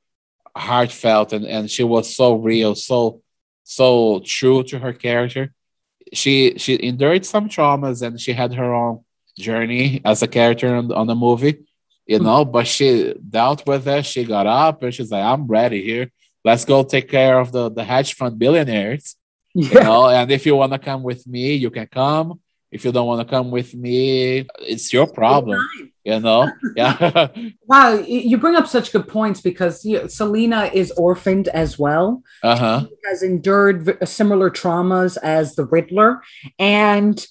heartfelt 0.56 1.34
and, 1.34 1.46
and 1.46 1.70
she 1.70 1.84
was 1.84 2.16
so 2.16 2.36
real, 2.36 2.76
so 2.76 3.22
so 3.64 4.22
true 4.26 4.64
to 4.64 4.80
her 4.80 4.94
character 4.94 5.54
she 6.14 6.58
she 6.58 6.82
endured 6.82 7.26
some 7.26 7.50
traumas 7.50 8.02
and 8.06 8.20
she 8.20 8.34
had 8.34 8.54
her 8.54 8.74
own 8.74 9.04
journey 9.38 10.02
as 10.06 10.22
a 10.22 10.28
character 10.28 10.76
on, 10.76 10.92
on 10.92 11.08
the 11.08 11.16
movie, 11.16 11.66
you 12.10 12.20
know, 12.20 12.44
but 12.44 12.66
she 12.68 13.14
dealt 13.38 13.68
with 13.68 13.88
it. 13.88 14.06
She 14.06 14.24
got 14.24 14.48
up 14.48 14.82
and 14.84 14.94
she's 14.94 15.12
like, 15.12 15.24
I'm 15.24 15.46
ready 15.48 15.84
here. 15.84 16.12
Let's 16.44 16.66
go 16.66 16.84
take 16.84 17.08
care 17.10 17.40
of 17.40 17.52
the, 17.52 17.70
the 17.70 17.84
hedge 17.84 18.16
fund 18.16 18.40
billionaires. 18.40 19.16
Yeah. 19.54 19.70
You 19.74 19.80
know, 19.82 20.10
and 20.10 20.32
if 20.32 20.46
you 20.46 20.56
want 20.56 20.74
to 20.74 20.80
come 20.80 21.04
with 21.04 21.28
me, 21.28 21.54
you 21.54 21.70
can 21.70 21.88
come. 21.88 22.40
If 22.72 22.86
you 22.86 22.92
don't 22.92 23.08
want 23.08 23.28
to 23.28 23.32
come 23.32 23.52
with 23.52 23.74
me, 23.74 24.46
it's 24.60 24.92
your 24.94 25.08
problem 25.08 25.60
you 26.10 26.20
know 26.20 26.52
yeah 26.76 27.28
wow 27.68 27.94
you 27.94 28.38
bring 28.38 28.56
up 28.56 28.68
such 28.68 28.92
good 28.92 29.08
points 29.08 29.42
because 29.42 29.86
you 29.86 29.98
know, 30.00 30.08
selina 30.08 30.70
is 30.74 30.92
orphaned 30.92 31.48
as 31.50 31.78
well 31.78 32.24
uh-huh 32.44 32.86
has 33.08 33.24
endured 33.24 34.08
similar 34.08 34.50
traumas 34.50 35.18
as 35.22 35.56
the 35.56 35.66
riddler 35.66 36.22
and 36.58 37.28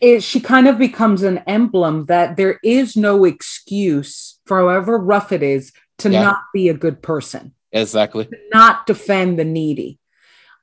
it, 0.00 0.22
she 0.22 0.40
kind 0.40 0.66
of 0.66 0.78
becomes 0.78 1.22
an 1.22 1.38
emblem 1.46 2.06
that 2.06 2.36
there 2.36 2.58
is 2.62 2.96
no 2.96 3.24
excuse 3.24 4.38
for 4.46 4.58
however 4.58 4.98
rough 4.98 5.32
it 5.32 5.42
is 5.42 5.72
to 5.98 6.10
yeah. 6.10 6.22
not 6.22 6.38
be 6.52 6.68
a 6.68 6.74
good 6.74 7.02
person 7.02 7.52
exactly 7.72 8.28
not 8.52 8.86
defend 8.86 9.38
the 9.38 9.44
needy 9.44 9.98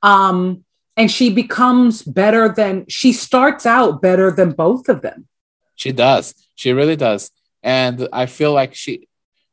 um 0.02 0.64
and 0.98 1.10
she 1.10 1.30
becomes 1.30 2.02
better 2.04 2.50
than 2.50 2.86
she 2.88 3.14
starts 3.14 3.66
out 3.66 4.02
better 4.02 4.32
than 4.32 4.52
both 4.52 4.90
of 4.90 5.02
them 5.02 5.28
she 5.76 5.92
does 5.92 6.34
she 6.62 6.74
really 6.74 6.96
does. 6.96 7.32
And 7.64 8.08
I 8.14 8.28
feel 8.28 8.54
like 8.54 8.76
she, 8.76 9.08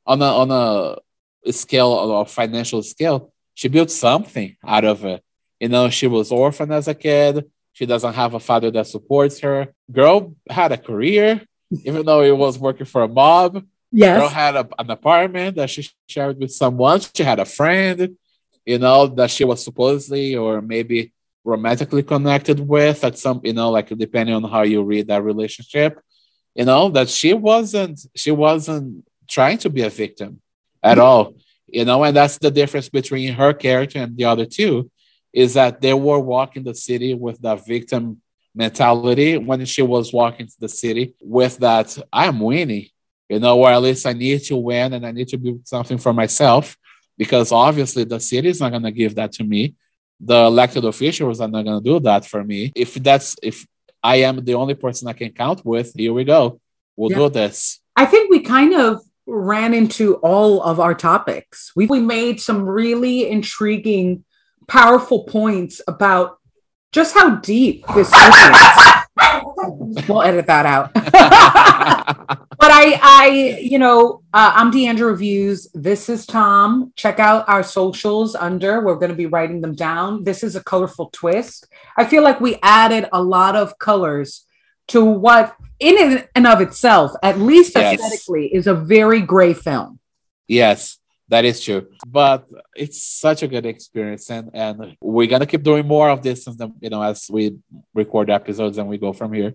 on 0.05 0.21
a 0.21 0.27
on 0.43 0.51
a 0.51 1.53
scale 1.53 1.89
or 1.89 2.27
financial 2.27 2.83
scale, 2.83 3.33
she 3.55 3.69
built 3.69 3.91
something 3.91 4.57
out 4.63 4.85
of 4.85 5.07
it. 5.07 5.25
You 5.59 5.71
know, 5.71 5.89
she 5.89 6.07
was 6.07 6.31
orphaned 6.31 6.75
as 6.75 6.87
a 6.87 6.95
kid. 6.95 7.51
She 7.79 7.87
doesn't 7.87 8.15
have 8.15 8.35
a 8.35 8.41
father 8.41 8.71
that 8.73 8.87
supports 8.87 9.39
her. 9.41 9.69
Girl 9.91 10.35
had 10.51 10.73
a 10.73 10.77
career, 10.77 11.43
even 11.85 12.05
though 12.05 12.23
it 12.23 12.37
was 12.37 12.59
working 12.59 12.87
for 12.87 13.03
a 13.03 13.09
mob. 13.09 13.65
Yes. 13.93 14.19
Girl 14.19 14.29
had 14.29 14.55
a, 14.57 14.69
an 14.79 14.91
apartment 14.91 15.57
that 15.57 15.71
she 15.71 15.89
shared 16.09 16.39
with 16.39 16.53
someone. 16.53 17.01
She 17.15 17.23
had 17.23 17.39
a 17.39 17.45
friend, 17.45 18.17
you 18.67 18.79
know, 18.79 19.07
that 19.07 19.31
she 19.31 19.45
was 19.45 19.63
supposedly 19.63 20.35
or 20.35 20.61
maybe 20.61 21.13
romantically 21.45 22.03
connected 22.03 22.59
with 22.61 23.05
at 23.05 23.17
some, 23.17 23.41
you 23.45 23.53
know, 23.53 23.71
like 23.71 23.89
depending 23.89 24.35
on 24.35 24.45
how 24.45 24.63
you 24.63 24.83
read 24.83 25.07
that 25.09 25.23
relationship 25.23 26.01
you 26.59 26.65
know 26.65 26.91
that 26.91 27.09
she 27.09 27.33
wasn't 27.33 28.01
she 28.15 28.33
wasn't 28.33 29.07
trying 29.29 29.59
to 29.59 29.71
be 29.71 29.83
a 29.83 29.91
victim 29.91 30.41
at 30.83 30.99
all 30.99 31.35
you 31.67 31.85
know 31.85 32.03
and 32.03 32.17
that's 32.17 32.39
the 32.39 32.51
difference 32.51 32.89
between 32.89 33.33
her 33.33 33.53
character 33.55 34.01
and 34.01 34.17
the 34.17 34.25
other 34.25 34.45
two 34.45 34.91
is 35.33 35.55
that 35.55 35.81
they 35.81 35.95
were 35.95 36.19
walking 36.19 36.65
the 36.65 36.75
city 36.75 37.15
with 37.15 37.41
that 37.41 37.67
victim 37.67 38.21
mentality 38.55 39.37
when 39.37 39.65
she 39.65 39.83
was 39.83 40.13
walking 40.13 40.47
to 40.47 40.55
the 40.59 40.69
city 40.69 41.15
with 41.21 41.59
that 41.59 41.97
i'm 42.13 42.41
winning 42.41 42.87
you 43.29 43.39
know 43.39 43.59
or 43.59 43.71
at 43.71 43.83
least 43.83 44.07
i 44.07 44.13
need 44.13 44.43
to 44.43 44.57
win 44.57 44.95
and 44.95 45.07
i 45.07 45.13
need 45.13 45.29
to 45.29 45.37
do 45.37 45.61
something 45.65 45.99
for 45.99 46.13
myself 46.13 46.77
because 47.19 47.51
obviously 47.53 48.05
the 48.05 48.21
city 48.21 48.49
is 48.49 48.61
not 48.61 48.71
going 48.71 48.85
to 48.85 48.93
give 48.93 49.17
that 49.17 49.33
to 49.33 49.45
me. 49.45 49.75
The 50.21 50.37
elected 50.47 50.85
officials 50.85 51.41
are 51.41 51.49
not 51.49 51.65
going 51.65 51.83
to 51.83 51.85
do 51.85 52.01
that 52.01 52.25
for 52.25 52.43
me. 52.43 52.73
If 52.75 52.95
that's 52.95 53.37
if 53.43 53.67
I 54.03 54.17
am 54.17 54.45
the 54.45 54.55
only 54.55 54.75
person 54.75 55.09
I 55.09 55.13
can 55.13 55.33
count 55.33 55.65
with, 55.67 55.93
here 55.95 56.13
we 56.13 56.25
go. 56.25 56.61
We'll 56.97 57.11
yeah. 57.11 57.19
do 57.19 57.29
this. 57.29 57.81
I 57.97 58.07
think 58.07 58.31
we 58.31 58.41
kind 58.41 58.75
of 58.75 59.03
ran 59.27 59.75
into 59.75 60.15
all 60.17 60.63
of 60.63 60.81
our 60.81 60.95
topics. 60.95 61.73
We, 61.77 61.87
we 61.87 62.01
made 62.01 62.41
some 62.41 62.63
really 62.63 63.29
intriguing, 63.29 64.25
powerful 64.69 65.25
points 65.25 65.81
about 65.89 66.39
just 66.93 67.15
how 67.15 67.37
deep 67.37 67.85
this 67.95 68.09
is. 68.09 68.15
we'll 70.09 70.23
edit 70.23 70.47
that 70.47 70.67
out. 70.67 70.93
but 70.95 71.13
I, 71.13 73.01
I, 73.03 73.59
you 73.61 73.79
know, 73.79 74.23
uh, 74.33 74.53
I'm 74.55 74.71
Deandra 74.71 75.07
Reviews. 75.07 75.69
This 75.75 76.09
is 76.09 76.27
Tom. 76.27 76.93
Check 76.97 77.19
out 77.19 77.49
our 77.49 77.63
socials 77.63 78.35
under. 78.35 78.85
We're 78.85 78.97
going 78.97 79.11
to 79.11 79.17
be 79.17 79.27
writing 79.27 79.61
them 79.61 79.75
down. 79.75 80.25
This 80.25 80.43
is 80.43 80.55
a 80.55 80.63
colorful 80.63 81.11
twist. 81.13 81.67
I 81.97 82.05
feel 82.05 82.23
like 82.23 82.41
we 82.41 82.59
added 82.63 83.09
a 83.13 83.23
lot 83.23 83.57
of 83.57 83.79
colors 83.79 84.45
to 84.89 85.05
what, 85.05 85.55
in 85.81 86.25
and 86.35 86.47
of 86.47 86.61
itself, 86.61 87.13
at 87.23 87.39
least 87.39 87.73
yes. 87.75 88.01
aesthetically, 88.01 88.55
is 88.55 88.67
a 88.67 88.75
very 88.75 89.21
gray 89.21 89.53
film. 89.53 89.99
Yes, 90.47 90.98
that 91.29 91.45
is 91.45 91.63
true. 91.63 91.89
But 92.07 92.47
it's 92.75 93.03
such 93.03 93.43
a 93.43 93.49
good 93.49 93.67
experience, 93.67 94.31
and 94.31 94.51
and 94.55 94.97
we're 95.01 95.29
gonna 95.29 95.47
keep 95.47 95.63
doing 95.63 95.87
more 95.87 96.11
of 96.11 96.23
this, 96.23 96.47
you 96.81 96.91
know, 96.91 97.03
as 97.03 97.29
we 97.31 97.57
record 97.95 98.31
episodes 98.31 98.79
and 98.79 98.89
we 98.89 98.99
go 98.99 99.13
from 99.13 99.33
here. 99.33 99.55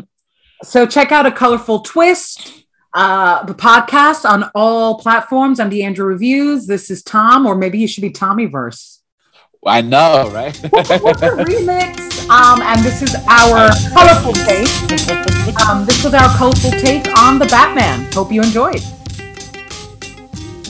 so 0.62 0.86
check 0.86 1.12
out 1.12 1.26
a 1.26 1.32
colorful 1.32 1.80
twist. 1.80 2.64
Uh, 2.92 3.42
the 3.44 3.54
podcast 3.54 4.24
on 4.24 4.48
all 4.54 4.98
platforms. 4.98 5.58
I'm 5.58 5.68
Deandra 5.68 6.06
Reviews. 6.06 6.66
This 6.66 6.90
is 6.90 7.02
Tom, 7.02 7.44
or 7.44 7.56
maybe 7.56 7.78
you 7.78 7.88
should 7.88 8.02
be 8.02 8.10
Tommyverse. 8.10 9.00
I 9.66 9.80
know, 9.80 10.30
right? 10.30 10.56
what's 10.70 10.88
the 11.20 11.44
remix? 11.48 12.28
Um, 12.28 12.62
and 12.62 12.80
this 12.84 13.02
is 13.02 13.14
our 13.28 13.70
colorful 13.92 14.32
take. 14.32 14.68
Um, 15.68 15.84
this 15.84 16.02
was 16.02 16.14
our 16.14 16.36
colorful 16.36 16.70
take 16.70 17.06
on 17.18 17.38
the 17.38 17.46
Batman. 17.46 18.10
Hope 18.12 18.32
you 18.32 18.42
enjoyed. 18.42 18.82